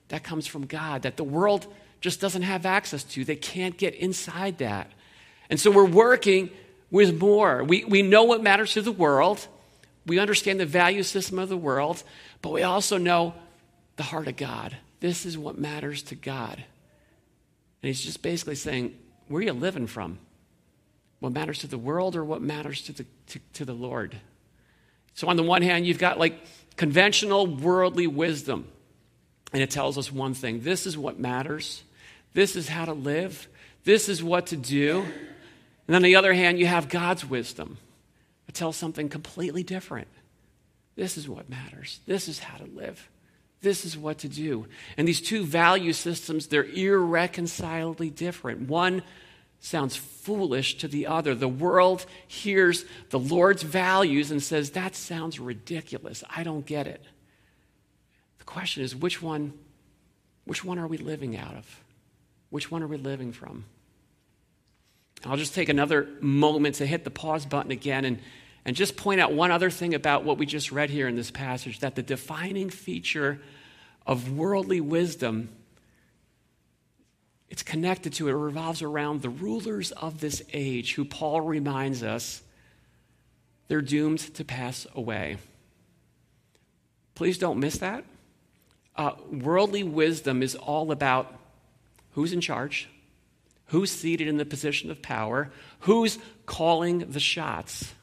that 0.10 0.26
comes 0.26 0.46
from 0.46 0.66
God, 0.66 1.04
that 1.04 1.16
the 1.16 1.24
world 1.24 1.68
just 2.02 2.20
doesn't 2.20 2.42
have 2.42 2.66
access 2.66 3.06
to. 3.06 3.24
They 3.24 3.38
can't 3.38 3.78
get 3.78 3.96
inside 3.96 4.58
that. 4.58 4.92
And 5.50 5.58
so 5.58 5.72
we're 5.72 5.86
working 5.86 6.50
with 6.92 7.18
more. 7.18 7.64
We, 7.64 7.86
we 7.86 8.02
know 8.02 8.24
what 8.24 8.44
matters 8.44 8.74
to 8.74 8.82
the 8.82 8.92
world, 8.92 9.48
we 10.06 10.20
understand 10.20 10.60
the 10.60 10.66
value 10.66 11.04
system 11.04 11.40
of 11.40 11.48
the 11.48 11.58
world, 11.58 12.04
but 12.42 12.52
we 12.52 12.64
also 12.64 12.98
know 12.98 13.36
the 13.96 14.04
heart 14.04 14.28
of 14.28 14.36
God. 14.36 14.76
This 15.00 15.26
is 15.26 15.38
what 15.38 15.58
matters 15.58 16.02
to 16.04 16.16
God. 16.16 16.66
And 17.82 17.88
he's 17.88 18.02
just 18.02 18.22
basically 18.22 18.56
saying, 18.56 18.98
where 19.28 19.40
are 19.40 19.46
you 19.46 19.54
living 19.54 19.88
from? 19.88 20.20
What 21.20 21.34
matters 21.34 21.60
to 21.60 21.68
the 21.68 21.78
world 21.78 22.16
or 22.16 22.24
what 22.24 22.42
matters 22.42 22.82
to 22.84 22.94
the, 22.94 23.06
to, 23.28 23.40
to 23.54 23.66
the 23.66 23.74
Lord? 23.74 24.16
So, 25.14 25.28
on 25.28 25.36
the 25.36 25.44
one 25.44 25.62
hand, 25.62 25.86
you've 25.86 26.00
got 26.00 26.18
like 26.18 26.40
conventional 26.78 27.46
worldly 27.46 28.08
wisdom, 28.08 28.68
and 29.52 29.62
it 29.62 29.70
tells 29.70 29.98
us 29.98 30.12
one 30.12 30.34
thing 30.34 30.62
this 30.62 30.86
is 30.86 30.98
what 30.98 31.20
matters, 31.20 31.84
this 32.34 32.56
is 32.56 32.70
how 32.70 32.86
to 32.86 32.94
live, 32.94 33.48
this 33.84 34.08
is 34.08 34.24
what 34.24 34.48
to 34.48 34.58
do. 34.58 35.06
And 35.88 35.96
on 35.96 36.04
the 36.04 36.16
other 36.16 36.34
hand, 36.34 36.60
you 36.60 36.68
have 36.68 36.88
God's 36.88 37.26
wisdom. 37.26 37.78
It 38.48 38.54
tells 38.54 38.78
something 38.78 39.10
completely 39.10 39.64
different. 39.64 40.08
This 40.96 41.18
is 41.18 41.28
what 41.28 41.50
matters, 41.50 42.00
this 42.06 42.28
is 42.28 42.40
how 42.40 42.58
to 42.58 42.66
live. 42.66 43.10
This 43.62 43.84
is 43.86 43.98
what 43.98 44.20
to 44.20 44.30
do. 44.30 44.68
And 44.98 45.08
these 45.08 45.22
two 45.22 45.44
value 45.44 45.94
systems, 45.94 46.48
they're 46.48 46.64
irreconcilably 46.64 48.10
different. 48.10 48.70
One 48.70 49.04
sounds 49.60 49.96
foolish 49.96 50.78
to 50.78 50.88
the 50.88 51.08
other. 51.08 51.36
The 51.36 51.48
world 51.48 52.06
hears 52.28 52.86
the 53.10 53.20
Lord's 53.20 53.64
values 53.64 54.32
and 54.32 54.42
says, 54.42 54.72
That 54.72 54.96
sounds 54.96 55.40
ridiculous. 55.40 56.24
I 56.30 56.44
don't 56.44 56.66
get 56.66 56.88
it. 56.88 57.04
The 58.38 58.46
question 58.46 58.84
is, 58.84 58.96
which 58.96 59.22
one, 59.22 59.54
which 60.46 60.64
one 60.64 60.80
are 60.80 60.88
we 60.88 60.98
living 60.98 61.36
out 61.36 61.56
of? 61.56 61.84
Which 62.50 62.72
one 62.72 62.82
are 62.82 62.88
we 62.88 62.98
living 62.98 63.34
from? 63.34 63.66
I'll 65.26 65.38
just 65.38 65.54
take 65.54 65.68
another 65.68 66.08
moment 66.22 66.76
to 66.76 66.86
hit 66.86 67.04
the 67.04 67.12
pause 67.12 67.46
button 67.46 67.72
again 67.72 68.06
and 68.06 68.20
and 68.66 68.76
just 68.76 68.98
point 68.98 69.22
out 69.22 69.34
one 69.34 69.52
other 69.52 69.70
thing 69.70 69.94
about 69.94 70.24
what 70.24 70.38
we 70.38 70.46
just 70.46 70.72
read 70.72 70.90
here 70.90 71.08
in 71.08 71.16
this 71.16 71.32
passage 71.32 71.80
that 71.80 71.96
the 71.96 72.04
defining 72.04 72.70
feature 72.70 73.40
of 74.06 74.32
worldly 74.32 74.82
wisdom 74.82 75.50
it's 77.50 77.64
connected 77.64 78.14
to 78.14 78.28
it 78.30 78.34
revolves 78.34 78.82
around 78.82 79.22
the 79.22 79.30
rulers 79.30 79.92
of 79.92 80.20
this 80.20 80.44
age 80.54 80.94
who 80.94 81.04
Paul 81.04 81.42
reminds 81.42 82.04
us 82.04 82.44
they're 83.68 83.82
doomed 83.82 84.20
to 84.36 84.46
pass 84.46 84.86
away. 84.96 85.38
Please 87.16 87.38
don't 87.38 87.60
miss 87.60 87.80
that. 87.80 88.04
Uh, 88.96 89.12
worldly 89.32 89.84
wisdom 89.84 90.44
is 90.44 90.56
all 90.56 90.92
about 90.92 91.34
who's 92.12 92.34
in 92.34 92.42
charge, 92.42 92.90
who's 93.68 93.92
seated 93.92 94.28
in 94.28 94.38
the 94.38 94.46
position 94.46 94.92
of 94.92 95.02
power, 95.02 95.52
who's 95.82 96.20
calling 96.46 97.00
the 97.12 97.20
shots. 97.20 97.94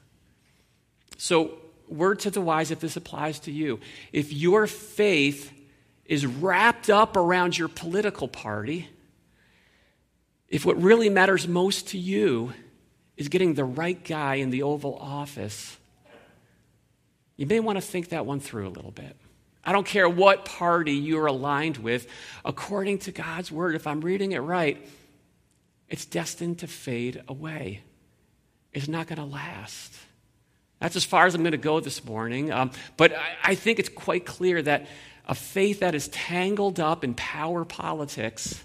So, 1.16 1.58
word 1.88 2.20
to 2.20 2.30
the 2.30 2.40
wise 2.40 2.70
if 2.70 2.80
this 2.80 2.96
applies 2.96 3.40
to 3.40 3.52
you. 3.52 3.80
If 4.12 4.32
your 4.32 4.66
faith 4.66 5.52
is 6.04 6.26
wrapped 6.26 6.90
up 6.90 7.16
around 7.16 7.56
your 7.56 7.68
political 7.68 8.28
party, 8.28 8.88
if 10.48 10.64
what 10.64 10.80
really 10.80 11.08
matters 11.08 11.48
most 11.48 11.88
to 11.88 11.98
you 11.98 12.52
is 13.16 13.28
getting 13.28 13.54
the 13.54 13.64
right 13.64 14.02
guy 14.04 14.36
in 14.36 14.50
the 14.50 14.62
Oval 14.62 14.96
Office, 14.96 15.76
you 17.36 17.46
may 17.46 17.60
want 17.60 17.76
to 17.76 17.82
think 17.82 18.10
that 18.10 18.26
one 18.26 18.40
through 18.40 18.68
a 18.68 18.70
little 18.70 18.90
bit. 18.90 19.16
I 19.64 19.72
don't 19.72 19.86
care 19.86 20.08
what 20.08 20.44
party 20.44 20.92
you're 20.92 21.26
aligned 21.26 21.78
with, 21.78 22.06
according 22.44 22.98
to 23.00 23.12
God's 23.12 23.50
word, 23.50 23.74
if 23.74 23.86
I'm 23.86 24.00
reading 24.00 24.32
it 24.32 24.38
right, 24.38 24.86
it's 25.88 26.04
destined 26.04 26.60
to 26.60 26.68
fade 26.68 27.22
away. 27.26 27.82
It's 28.72 28.86
not 28.86 29.08
going 29.08 29.18
to 29.18 29.24
last. 29.24 29.92
That's 30.80 30.96
as 30.96 31.04
far 31.04 31.26
as 31.26 31.34
I'm 31.34 31.42
going 31.42 31.52
to 31.52 31.58
go 31.58 31.80
this 31.80 32.04
morning. 32.04 32.52
Um, 32.52 32.70
but 32.96 33.14
I, 33.14 33.36
I 33.42 33.54
think 33.54 33.78
it's 33.78 33.88
quite 33.88 34.26
clear 34.26 34.60
that 34.62 34.86
a 35.26 35.34
faith 35.34 35.80
that 35.80 35.94
is 35.94 36.08
tangled 36.08 36.78
up 36.78 37.02
in 37.02 37.14
power 37.14 37.64
politics 37.64 38.62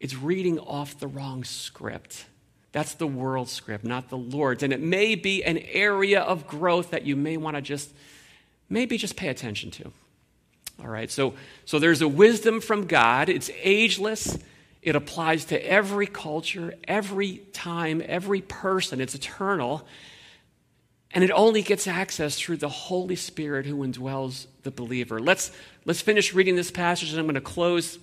it's 0.00 0.14
reading 0.14 0.58
off 0.58 0.98
the 0.98 1.06
wrong 1.06 1.44
script. 1.44 2.26
That's 2.72 2.94
the 2.94 3.06
world 3.06 3.48
script, 3.48 3.84
not 3.84 4.10
the 4.10 4.18
Lord's. 4.18 4.62
And 4.62 4.72
it 4.72 4.80
may 4.80 5.14
be 5.14 5.42
an 5.42 5.58
area 5.58 6.20
of 6.20 6.46
growth 6.46 6.90
that 6.90 7.06
you 7.06 7.16
may 7.16 7.36
want 7.36 7.56
to 7.56 7.62
just, 7.62 7.94
maybe 8.68 8.98
just 8.98 9.16
pay 9.16 9.28
attention 9.28 9.70
to. 9.72 9.92
All 10.80 10.88
right, 10.88 11.10
so, 11.10 11.34
so 11.64 11.78
there's 11.78 12.02
a 12.02 12.08
wisdom 12.08 12.60
from 12.60 12.86
God. 12.86 13.30
It's 13.30 13.50
ageless. 13.62 14.38
It 14.82 14.94
applies 14.94 15.46
to 15.46 15.66
every 15.66 16.06
culture, 16.06 16.74
every 16.86 17.38
time, 17.54 18.02
every 18.04 18.42
person. 18.42 19.00
It's 19.00 19.14
eternal. 19.14 19.86
And 21.16 21.24
it 21.24 21.30
only 21.30 21.62
gets 21.62 21.86
access 21.86 22.38
through 22.38 22.58
the 22.58 22.68
Holy 22.68 23.16
Spirit 23.16 23.64
who 23.64 23.76
indwells 23.76 24.44
the 24.64 24.70
believer. 24.70 25.18
Let's, 25.18 25.50
let's 25.86 26.02
finish 26.02 26.34
reading 26.34 26.56
this 26.56 26.70
passage, 26.70 27.08
and 27.08 27.18
I'm 27.18 27.24
going 27.24 27.36
to 27.36 27.40
close 27.40 27.98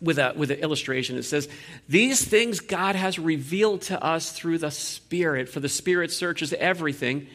with, 0.00 0.16
a, 0.16 0.32
with 0.36 0.52
an 0.52 0.60
illustration. 0.60 1.16
It 1.16 1.24
says, 1.24 1.48
These 1.88 2.24
things 2.24 2.60
God 2.60 2.94
has 2.94 3.18
revealed 3.18 3.82
to 3.82 4.00
us 4.00 4.30
through 4.30 4.58
the 4.58 4.70
Spirit, 4.70 5.48
for 5.48 5.58
the 5.58 5.68
Spirit 5.68 6.12
searches 6.12 6.52
everything, 6.52 7.26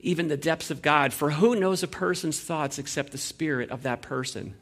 even 0.00 0.28
the 0.28 0.36
depths 0.36 0.70
of 0.70 0.82
God. 0.82 1.14
For 1.14 1.30
who 1.30 1.56
knows 1.56 1.82
a 1.82 1.88
person's 1.88 2.38
thoughts 2.38 2.78
except 2.78 3.12
the 3.12 3.16
Spirit 3.16 3.70
of 3.70 3.84
that 3.84 4.02
person, 4.02 4.52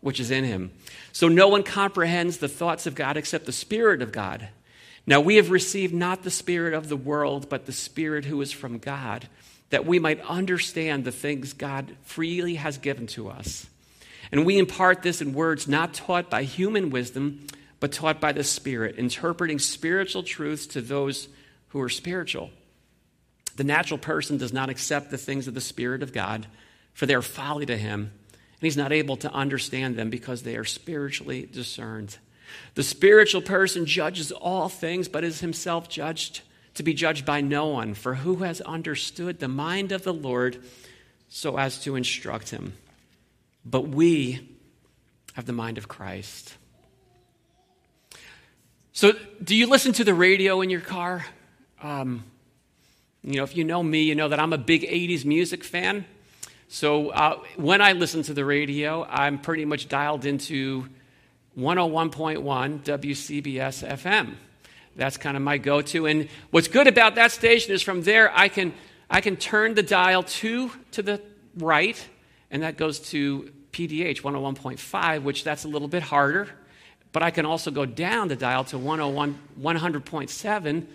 which 0.00 0.18
is 0.18 0.32
in 0.32 0.42
him? 0.42 0.72
So 1.12 1.28
no 1.28 1.46
one 1.46 1.62
comprehends 1.62 2.38
the 2.38 2.48
thoughts 2.48 2.88
of 2.88 2.96
God 2.96 3.16
except 3.16 3.46
the 3.46 3.52
Spirit 3.52 4.02
of 4.02 4.10
God. 4.10 4.48
Now 5.06 5.20
we 5.20 5.36
have 5.36 5.50
received 5.50 5.94
not 5.94 6.22
the 6.22 6.30
Spirit 6.30 6.74
of 6.74 6.88
the 6.88 6.96
world, 6.96 7.48
but 7.48 7.66
the 7.66 7.72
Spirit 7.72 8.24
who 8.24 8.40
is 8.40 8.50
from 8.50 8.78
God, 8.78 9.28
that 9.70 9.86
we 9.86 9.98
might 9.98 10.20
understand 10.20 11.04
the 11.04 11.12
things 11.12 11.52
God 11.52 11.96
freely 12.02 12.56
has 12.56 12.78
given 12.78 13.06
to 13.08 13.28
us. 13.28 13.66
And 14.32 14.44
we 14.44 14.58
impart 14.58 15.02
this 15.02 15.20
in 15.20 15.32
words 15.32 15.68
not 15.68 15.94
taught 15.94 16.28
by 16.28 16.42
human 16.42 16.90
wisdom, 16.90 17.46
but 17.78 17.92
taught 17.92 18.20
by 18.20 18.32
the 18.32 18.42
Spirit, 18.42 18.96
interpreting 18.96 19.58
spiritual 19.58 20.22
truths 20.24 20.66
to 20.68 20.80
those 20.80 21.28
who 21.68 21.80
are 21.80 21.88
spiritual. 21.88 22.50
The 23.56 23.64
natural 23.64 23.98
person 23.98 24.38
does 24.38 24.52
not 24.52 24.68
accept 24.68 25.10
the 25.10 25.18
things 25.18 25.46
of 25.46 25.54
the 25.54 25.60
Spirit 25.60 26.02
of 26.02 26.12
God, 26.12 26.46
for 26.94 27.06
they 27.06 27.14
are 27.14 27.22
folly 27.22 27.66
to 27.66 27.76
him, 27.76 28.12
and 28.32 28.62
he's 28.62 28.76
not 28.76 28.92
able 28.92 29.16
to 29.18 29.32
understand 29.32 29.96
them 29.96 30.10
because 30.10 30.42
they 30.42 30.56
are 30.56 30.64
spiritually 30.64 31.48
discerned. 31.50 32.18
The 32.74 32.82
spiritual 32.82 33.42
person 33.42 33.86
judges 33.86 34.32
all 34.32 34.68
things, 34.68 35.08
but 35.08 35.24
is 35.24 35.40
himself 35.40 35.88
judged 35.88 36.42
to 36.74 36.82
be 36.82 36.94
judged 36.94 37.24
by 37.24 37.40
no 37.40 37.66
one. 37.68 37.94
For 37.94 38.14
who 38.14 38.36
has 38.36 38.60
understood 38.60 39.38
the 39.38 39.48
mind 39.48 39.92
of 39.92 40.02
the 40.02 40.14
Lord 40.14 40.62
so 41.28 41.58
as 41.58 41.80
to 41.84 41.96
instruct 41.96 42.50
him? 42.50 42.74
But 43.64 43.88
we 43.88 44.56
have 45.34 45.46
the 45.46 45.52
mind 45.52 45.78
of 45.78 45.88
Christ. 45.88 46.54
So, 48.92 49.12
do 49.42 49.54
you 49.54 49.66
listen 49.66 49.92
to 49.94 50.04
the 50.04 50.14
radio 50.14 50.62
in 50.62 50.70
your 50.70 50.80
car? 50.80 51.26
Um, 51.82 52.24
you 53.22 53.34
know, 53.34 53.42
if 53.42 53.54
you 53.54 53.64
know 53.64 53.82
me, 53.82 54.04
you 54.04 54.14
know 54.14 54.28
that 54.28 54.40
I'm 54.40 54.54
a 54.54 54.58
big 54.58 54.82
80s 54.82 55.24
music 55.24 55.64
fan. 55.64 56.06
So, 56.68 57.10
uh, 57.10 57.40
when 57.56 57.82
I 57.82 57.92
listen 57.92 58.22
to 58.22 58.32
the 58.32 58.44
radio, 58.44 59.04
I'm 59.04 59.38
pretty 59.38 59.64
much 59.66 59.88
dialed 59.88 60.24
into 60.24 60.88
101.1 61.58 62.80
WCBS 62.80 63.88
FM. 63.88 64.34
That's 64.94 65.16
kind 65.16 65.36
of 65.36 65.42
my 65.42 65.58
go 65.58 65.82
to. 65.82 66.06
And 66.06 66.28
what's 66.50 66.68
good 66.68 66.86
about 66.86 67.14
that 67.14 67.32
station 67.32 67.72
is 67.72 67.82
from 67.82 68.02
there, 68.02 68.30
I 68.36 68.48
can, 68.48 68.74
I 69.10 69.20
can 69.20 69.36
turn 69.36 69.74
the 69.74 69.82
dial 69.82 70.22
two 70.22 70.70
to 70.92 71.02
the 71.02 71.20
right, 71.56 72.02
and 72.50 72.62
that 72.62 72.76
goes 72.76 72.98
to 73.10 73.52
PDH 73.72 74.22
101.5, 74.22 75.22
which 75.22 75.44
that's 75.44 75.64
a 75.64 75.68
little 75.68 75.88
bit 75.88 76.02
harder. 76.02 76.48
But 77.12 77.22
I 77.22 77.30
can 77.30 77.46
also 77.46 77.70
go 77.70 77.86
down 77.86 78.28
the 78.28 78.36
dial 78.36 78.64
to 78.64 78.78
101, 78.78 79.38
100.7, 79.60 80.86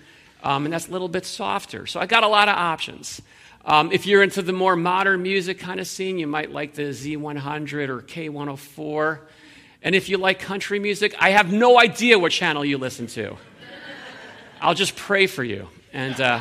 um, 0.44 0.66
and 0.66 0.74
that's 0.74 0.88
a 0.88 0.92
little 0.92 1.10
bit 1.10 1.26
softer. 1.26 1.88
So 1.88 2.00
I 2.00 2.06
got 2.06 2.24
a 2.24 2.28
lot 2.28 2.48
of 2.50 2.56
options. 2.56 3.22
Um, 3.66 3.92
if 3.92 4.06
you're 4.06 4.24
into 4.24 4.42
the 4.42 4.54
more 4.54 4.76
modern 4.76 5.22
music 5.22 5.60
kind 5.60 5.80
of 5.80 5.88
scene, 5.88 6.18
you 6.18 6.28
might 6.28 6.52
like 6.52 6.74
the 6.74 6.84
Z100 6.84 7.90
or 7.90 8.02
K104. 8.02 9.20
And 9.84 9.96
if 9.96 10.10
you 10.10 10.18
like 10.18 10.40
country 10.40 10.80
music, 10.80 11.16
I 11.20 11.32
have 11.32 11.52
no 11.52 11.80
idea 11.80 12.20
what 12.20 12.32
channel 12.32 12.64
you 12.64 12.78
listen 12.78 13.08
to. 13.08 13.36
I'll 14.62 14.76
just 14.76 14.96
pray 14.96 15.26
for 15.26 15.44
you, 15.44 15.68
and 15.92 16.22
uh, 16.22 16.40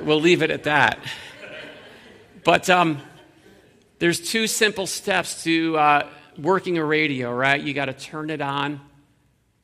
we'll 0.00 0.20
leave 0.20 0.42
it 0.42 0.50
at 0.50 0.64
that. 0.64 0.98
But 2.42 2.68
um, 2.68 3.00
there's 4.00 4.20
two 4.20 4.48
simple 4.48 4.88
steps 4.88 5.44
to 5.44 5.78
uh, 5.78 6.08
working 6.36 6.78
a 6.78 6.84
radio, 6.84 7.32
right? 7.32 7.60
You 7.60 7.72
got 7.74 7.84
to 7.84 7.92
turn 7.92 8.30
it 8.30 8.40
on, 8.40 8.80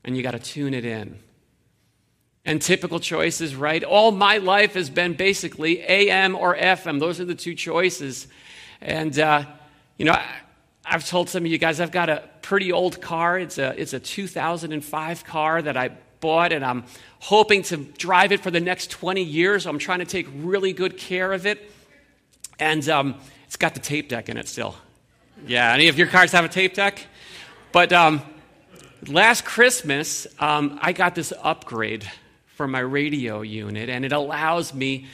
and 0.04 0.16
you 0.16 0.22
got 0.22 0.32
to 0.32 0.38
tune 0.38 0.72
it 0.72 0.84
in. 0.84 1.18
And 2.44 2.62
typical 2.62 3.00
choices, 3.00 3.56
right? 3.56 3.82
All 3.82 4.12
my 4.12 4.38
life 4.38 4.74
has 4.74 4.88
been 4.88 5.14
basically 5.14 5.80
AM 5.80 6.36
or 6.36 6.56
FM. 6.56 7.00
Those 7.00 7.20
are 7.20 7.24
the 7.24 7.34
two 7.34 7.54
choices. 7.54 8.28
And, 8.80 9.16
uh, 9.18 9.44
you 9.96 10.04
know, 10.04 10.20
I've 10.84 11.06
told 11.06 11.28
some 11.28 11.44
of 11.44 11.50
you 11.50 11.58
guys 11.58 11.80
I've 11.80 11.92
got 11.92 12.08
a 12.08 12.28
pretty 12.42 12.72
old 12.72 13.00
car. 13.00 13.38
It's 13.38 13.58
a, 13.58 13.80
it's 13.80 13.92
a 13.92 14.00
2005 14.00 15.24
car 15.24 15.62
that 15.62 15.76
I 15.76 15.90
bought, 16.20 16.52
and 16.52 16.64
I'm 16.64 16.84
hoping 17.20 17.62
to 17.64 17.76
drive 17.76 18.32
it 18.32 18.40
for 18.40 18.50
the 18.50 18.60
next 18.60 18.90
20 18.90 19.22
years. 19.22 19.66
I'm 19.66 19.78
trying 19.78 20.00
to 20.00 20.04
take 20.04 20.26
really 20.34 20.72
good 20.72 20.96
care 20.96 21.32
of 21.32 21.46
it. 21.46 21.70
And 22.58 22.86
um, 22.88 23.16
it's 23.46 23.56
got 23.56 23.74
the 23.74 23.80
tape 23.80 24.08
deck 24.08 24.28
in 24.28 24.36
it 24.36 24.48
still. 24.48 24.74
Yeah, 25.46 25.72
any 25.72 25.88
of 25.88 25.98
your 25.98 26.06
cars 26.06 26.32
have 26.32 26.44
a 26.44 26.48
tape 26.48 26.74
deck? 26.74 27.04
But 27.72 27.92
um, 27.92 28.22
last 29.06 29.44
Christmas, 29.44 30.26
um, 30.38 30.78
I 30.80 30.92
got 30.92 31.14
this 31.14 31.32
upgrade 31.42 32.08
for 32.56 32.68
my 32.68 32.80
radio 32.80 33.42
unit, 33.42 33.88
and 33.88 34.04
it 34.04 34.12
allows 34.12 34.74
me 34.74 35.06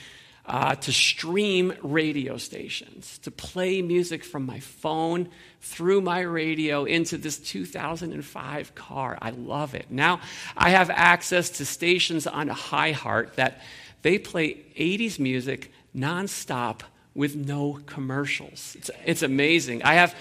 uh, 0.48 0.74
to 0.74 0.92
stream 0.92 1.74
radio 1.82 2.38
stations, 2.38 3.18
to 3.18 3.30
play 3.30 3.82
music 3.82 4.24
from 4.24 4.46
my 4.46 4.60
phone 4.60 5.28
through 5.60 6.00
my 6.00 6.20
radio 6.20 6.84
into 6.84 7.18
this 7.18 7.38
2005 7.38 8.74
car. 8.74 9.18
I 9.20 9.30
love 9.30 9.74
it. 9.74 9.86
Now 9.90 10.20
I 10.56 10.70
have 10.70 10.90
access 10.90 11.50
to 11.50 11.66
stations 11.66 12.26
on 12.26 12.48
iHeart 12.48 13.34
that 13.34 13.60
they 14.02 14.18
play 14.18 14.54
80s 14.76 15.18
music 15.18 15.70
nonstop 15.94 16.80
with 17.14 17.36
no 17.36 17.80
commercials. 17.86 18.76
It's, 18.78 18.90
it's 19.04 19.22
amazing. 19.22 19.82
I 19.82 19.94
have. 19.94 20.14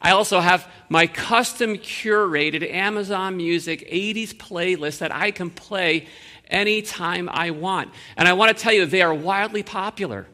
I 0.00 0.12
also 0.12 0.40
have 0.40 0.66
my 0.88 1.06
custom 1.06 1.76
curated 1.76 2.68
Amazon 2.70 3.36
Music 3.36 3.88
80s 3.90 4.34
playlist 4.34 4.98
that 4.98 5.14
I 5.14 5.30
can 5.30 5.50
play 5.50 6.06
anytime 6.48 7.28
I 7.30 7.50
want. 7.50 7.90
And 8.16 8.26
I 8.26 8.32
want 8.32 8.56
to 8.56 8.62
tell 8.62 8.72
you, 8.72 8.86
they 8.86 9.02
are 9.02 9.12
wildly 9.14 9.62
popular 9.62 10.26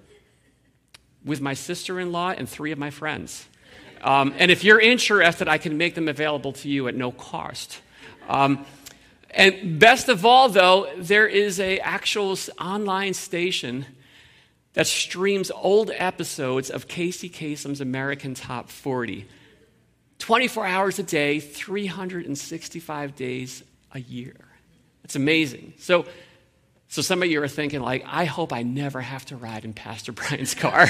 with 1.24 1.40
my 1.40 1.55
sister 1.55 1.98
in 1.98 2.12
law 2.12 2.31
and 2.31 2.48
three 2.48 2.70
of 2.70 2.79
my 2.79 2.90
friends. 2.90 3.48
Um, 4.02 4.35
and 4.38 4.50
if 4.50 4.62
you're 4.62 4.81
interested, 4.81 5.48
I 5.48 5.59
can 5.59 5.76
make 5.76 5.94
them 5.94 6.09
available 6.09 6.52
to 6.52 6.68
you 6.68 6.87
at 6.87 6.94
no 6.94 7.11
cost. 7.11 7.81
Um, 8.29 8.64
and 9.31 9.79
best 9.79 10.09
of 10.09 10.24
all, 10.24 10.48
though, 10.48 10.88
there 10.96 11.26
is 11.26 11.59
a 11.59 11.81
actual 11.81 12.38
online 12.61 13.14
station 13.14 13.85
that 14.74 14.87
streams 14.87 15.50
old 15.50 15.90
episodes 15.94 16.70
of 16.70 16.87
Casey 16.87 17.29
Kasem's 17.29 17.81
American 17.81 18.35
Top 18.35 18.68
40. 18.68 19.26
24 20.18 20.66
hours 20.66 20.98
a 20.98 21.02
day, 21.02 21.40
365 21.40 23.16
days 23.16 23.62
a 23.92 24.00
year. 24.00 24.37
It's 25.05 25.16
amazing. 25.16 25.74
So, 25.79 26.07
so 26.88 27.02
some 27.02 27.22
of 27.22 27.29
you 27.29 27.42
are 27.42 27.48
thinking, 27.48 27.81
like, 27.81 28.05
I 28.07 28.24
hope 28.24 28.52
I 28.52 28.62
never 28.62 29.00
have 29.00 29.24
to 29.26 29.37
ride 29.37 29.64
in 29.64 29.72
Pastor 29.72 30.12
Brian's 30.12 30.55
car. 30.55 30.88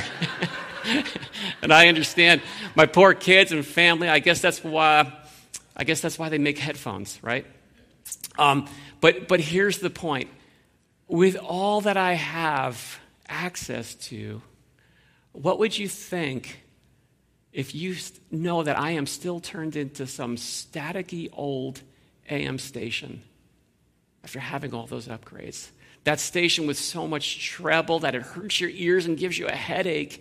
and 1.62 1.72
I 1.72 1.88
understand 1.88 2.40
my 2.74 2.86
poor 2.86 3.14
kids 3.14 3.52
and 3.52 3.64
family. 3.64 4.08
I 4.08 4.18
guess 4.18 4.40
that's 4.40 4.62
why. 4.62 5.12
I 5.78 5.84
guess 5.84 6.00
that's 6.00 6.18
why 6.18 6.30
they 6.30 6.38
make 6.38 6.58
headphones, 6.58 7.18
right? 7.22 7.44
Um, 8.38 8.66
but 9.00 9.28
but 9.28 9.40
here's 9.40 9.78
the 9.78 9.90
point: 9.90 10.30
with 11.08 11.36
all 11.36 11.82
that 11.82 11.96
I 11.96 12.14
have 12.14 12.98
access 13.28 13.94
to, 13.94 14.40
what 15.32 15.58
would 15.58 15.76
you 15.76 15.88
think 15.88 16.62
if 17.56 17.74
you 17.74 17.96
know 18.30 18.62
that 18.62 18.78
I 18.78 18.92
am 18.92 19.06
still 19.06 19.40
turned 19.40 19.74
into 19.74 20.06
some 20.06 20.36
staticky 20.36 21.28
old 21.32 21.80
AM 22.28 22.58
station? 22.58 23.22
after 24.26 24.40
having 24.40 24.74
all 24.74 24.86
those 24.86 25.06
upgrades. 25.06 25.68
That 26.02 26.18
station 26.18 26.66
with 26.66 26.76
so 26.76 27.06
much 27.06 27.38
treble 27.48 28.00
that 28.00 28.16
it 28.16 28.22
hurts 28.22 28.60
your 28.60 28.70
ears 28.70 29.06
and 29.06 29.16
gives 29.16 29.38
you 29.38 29.46
a 29.46 29.52
headache, 29.52 30.20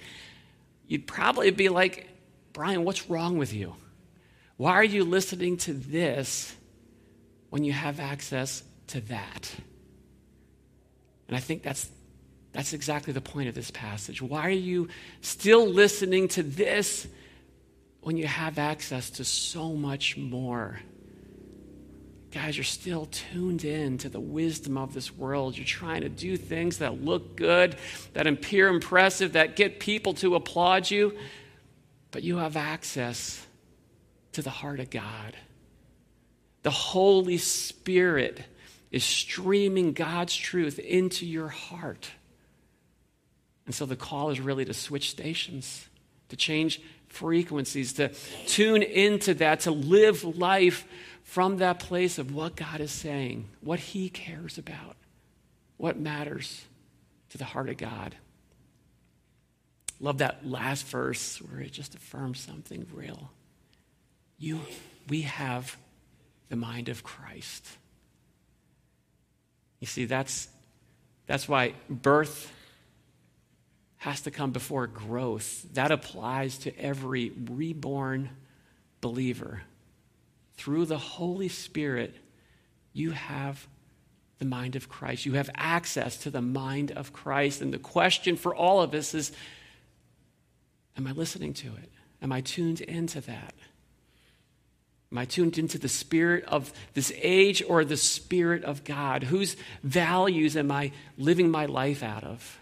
you'd 0.88 1.08
probably 1.08 1.50
be 1.50 1.70
like, 1.70 2.08
Brian, 2.54 2.84
what's 2.84 3.10
wrong 3.10 3.40
with 3.40 3.52
you? 3.52 3.74
Why 4.58 4.74
are 4.74 4.84
you 4.84 5.04
listening 5.04 5.58
to 5.58 5.74
this 5.74 6.56
when 7.50 7.64
you 7.64 7.72
have 7.72 8.00
access 8.00 8.62
to 8.88 9.02
that? 9.02 9.56
And 11.28 11.36
I 11.36 11.40
think 11.40 11.64
that's, 11.64 11.90
that's 12.52 12.74
exactly 12.74 13.12
the 13.12 13.22
point 13.22 13.50
of 13.50 13.56
this 13.56 13.72
passage. 13.72 14.22
Why 14.22 14.42
are 14.42 14.52
you 14.52 14.90
still 15.22 15.66
listening 15.66 16.28
to 16.28 16.44
this 16.44 17.08
when 18.06 18.18
you 18.18 18.28
have 18.28 18.60
access 18.60 19.10
to 19.10 19.24
so 19.24 19.74
much 19.74 20.16
more? 20.16 20.80
guys, 22.36 22.58
you're 22.58 22.66
still 22.66 23.06
tuned 23.06 23.64
in 23.64 23.98
to 23.98 24.10
the 24.10 24.20
wisdom 24.20 24.78
of 24.78 24.94
this 24.94 25.16
world. 25.16 25.56
You're 25.56 25.66
trying 25.66 26.02
to 26.02 26.10
do 26.10 26.36
things 26.36 26.80
that 26.80 27.02
look 27.02 27.38
good, 27.38 27.78
that 28.12 28.28
appear 28.28 28.68
impressive, 28.68 29.34
that 29.34 29.56
get 29.56 29.80
people 29.80 30.14
to 30.16 30.36
applaud 30.36 30.92
you, 30.92 31.18
but 32.12 32.24
you 32.24 32.36
have 32.36 32.58
access 32.58 33.42
to 34.34 34.42
the 34.42 34.50
heart 34.50 34.82
of 34.82 34.90
God. 34.90 35.38
The 36.64 36.72
Holy 36.72 37.38
Spirit 37.38 38.44
is 38.92 39.06
streaming 39.06 39.94
God's 39.94 40.36
truth 40.36 40.78
into 40.78 41.26
your 41.26 41.48
heart. 41.48 42.12
And 43.66 43.74
so 43.74 43.86
the 43.86 43.96
call 43.96 44.30
is 44.30 44.42
really 44.42 44.66
to 44.66 44.74
switch 44.74 45.10
stations, 45.10 45.88
to 46.28 46.36
change 46.36 46.82
frequencies, 47.16 47.94
to 47.94 48.10
tune 48.46 48.84
into 48.84 49.34
that, 49.36 49.62
to 49.62 49.72
live 49.72 50.24
life 50.38 50.86
from 51.24 51.58
that 51.58 51.80
place 51.80 52.18
of 52.20 52.34
what 52.34 52.56
God 52.56 52.82
is 52.82 52.92
saying, 52.92 53.48
what 53.62 53.80
He 53.80 54.10
cares 54.10 54.58
about, 54.58 54.96
what 55.78 55.98
matters 55.98 56.66
to 57.30 57.38
the 57.38 57.46
heart 57.46 57.70
of 57.70 57.78
God. 57.78 58.16
Love 60.00 60.20
that 60.20 60.46
last 60.46 60.86
verse 60.88 61.38
where 61.38 61.62
it 61.62 61.72
just 61.72 61.96
affirms 61.96 62.40
something 62.40 62.86
real. 62.94 63.32
You, 64.38 64.60
we 65.08 65.22
have 65.22 65.78
the 66.50 66.56
mind 66.56 66.90
of 66.90 67.04
Christ. 67.04 67.66
You 69.80 69.88
see, 69.88 70.06
that's, 70.06 70.50
that's 71.28 71.48
why 71.48 71.74
birth 71.90 72.52
has 74.06 74.22
to 74.22 74.30
come 74.30 74.52
before 74.52 74.86
growth. 74.86 75.66
That 75.74 75.92
applies 75.92 76.60
to 76.60 76.80
every 76.80 77.32
reborn 77.50 78.30
believer. 79.02 79.64
Through 80.58 80.86
the 80.86 81.00
Holy 81.00 81.48
Spirit, 81.48 82.14
you 82.94 83.12
have 83.12 83.68
the 84.38 84.46
mind 84.46 84.76
of 84.76 84.88
Christ. 84.90 85.26
You 85.26 85.34
have 85.34 85.50
access 85.56 86.18
to 86.18 86.30
the 86.30 86.44
mind 86.44 86.92
of 86.92 87.14
Christ. 87.14 87.62
And 87.62 87.74
the 87.74 87.80
question 87.80 88.36
for 88.36 88.54
all 88.54 88.80
of 88.80 88.94
us 88.94 89.16
is 89.16 89.32
Am 90.96 91.08
I 91.08 91.12
listening 91.12 91.56
to 91.56 91.70
it? 91.70 91.92
Am 92.22 92.32
I 92.32 92.42
tuned 92.42 92.82
into 92.82 93.22
that? 93.22 93.56
Am 95.12 95.18
I 95.18 95.26
tuned 95.26 95.58
into 95.58 95.80
the 95.80 95.90
spirit 95.90 96.44
of 96.44 96.72
this 96.94 97.12
age 97.16 97.64
or 97.68 97.84
the 97.84 97.98
spirit 97.98 98.64
of 98.66 98.84
God? 98.84 99.24
Whose 99.24 99.58
values 99.82 100.56
am 100.56 100.72
I 100.72 100.92
living 101.18 101.50
my 101.50 101.66
life 101.66 102.04
out 102.04 102.24
of? 102.24 102.60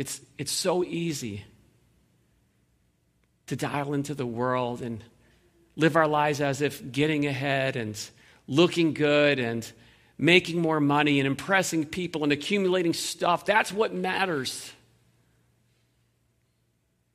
It's, 0.00 0.18
it's 0.38 0.50
so 0.50 0.82
easy 0.82 1.44
to 3.48 3.54
dial 3.54 3.92
into 3.92 4.14
the 4.14 4.24
world 4.24 4.80
and 4.80 5.04
live 5.76 5.94
our 5.94 6.08
lives 6.08 6.40
as 6.40 6.62
if 6.62 6.90
getting 6.90 7.26
ahead 7.26 7.76
and 7.76 8.00
looking 8.48 8.94
good 8.94 9.38
and 9.38 9.70
making 10.16 10.58
more 10.58 10.80
money 10.80 11.20
and 11.20 11.26
impressing 11.26 11.84
people 11.84 12.24
and 12.24 12.32
accumulating 12.32 12.94
stuff. 12.94 13.44
That's 13.44 13.74
what 13.74 13.92
matters. 13.92 14.72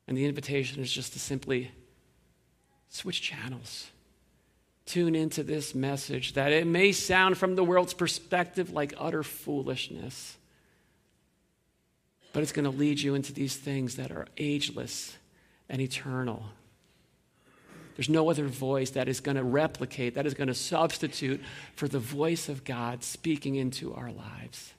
And 0.06 0.16
the 0.16 0.26
invitation 0.26 0.80
is 0.80 0.92
just 0.92 1.14
to 1.14 1.18
simply 1.18 1.72
switch 2.88 3.20
channels. 3.20 3.88
Tune 4.84 5.16
into 5.16 5.42
this 5.42 5.74
message 5.74 6.34
that 6.34 6.52
it 6.52 6.68
may 6.68 6.92
sound 6.92 7.36
from 7.36 7.56
the 7.56 7.64
world's 7.64 7.94
perspective 7.94 8.70
like 8.70 8.94
utter 8.96 9.24
foolishness, 9.24 10.36
but 12.36 12.42
it's 12.42 12.52
going 12.52 12.70
to 12.70 12.70
lead 12.70 13.00
you 13.00 13.14
into 13.14 13.32
these 13.32 13.56
things 13.56 13.96
that 13.96 14.10
are 14.10 14.26
ageless 14.36 15.16
and 15.70 15.80
eternal. 15.80 16.44
There's 17.94 18.10
no 18.10 18.28
other 18.28 18.46
voice 18.46 18.90
that 18.90 19.08
is 19.08 19.20
going 19.20 19.38
to 19.38 19.42
replicate, 19.42 20.16
that 20.16 20.26
is 20.26 20.34
going 20.34 20.48
to 20.48 20.54
substitute 20.54 21.40
for 21.76 21.88
the 21.88 21.98
voice 21.98 22.50
of 22.50 22.62
God 22.62 23.02
speaking 23.02 23.54
into 23.54 23.94
our 23.94 24.12
lives. 24.12 24.74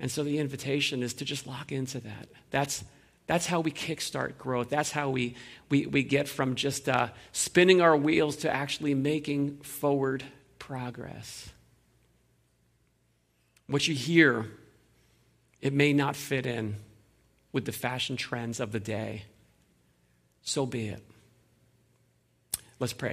And 0.00 0.10
so 0.10 0.24
the 0.24 0.38
invitation 0.38 1.02
is 1.02 1.12
to 1.12 1.26
just 1.26 1.46
lock 1.46 1.72
into 1.72 2.00
that. 2.00 2.30
That's 2.50 2.84
that's 3.26 3.44
how 3.44 3.60
we 3.60 3.70
kickstart 3.70 4.38
growth. 4.38 4.70
That's 4.70 4.92
how 4.92 5.10
we, 5.10 5.34
we, 5.68 5.84
we 5.84 6.04
get 6.04 6.26
from 6.26 6.54
just 6.54 6.88
uh, 6.88 7.08
spinning 7.32 7.82
our 7.82 7.98
wheels 7.98 8.34
to 8.36 8.50
actually 8.50 8.94
making 8.94 9.58
forward 9.58 10.24
progress. 10.58 11.50
What 13.66 13.86
you 13.86 13.94
hear, 13.94 14.46
it 15.60 15.72
may 15.72 15.92
not 15.92 16.16
fit 16.16 16.46
in 16.46 16.76
with 17.52 17.64
the 17.64 17.72
fashion 17.72 18.16
trends 18.16 18.60
of 18.60 18.72
the 18.72 18.80
day. 18.80 19.24
So 20.42 20.66
be 20.66 20.88
it. 20.88 21.02
Let's 22.78 22.92
pray. 22.92 23.04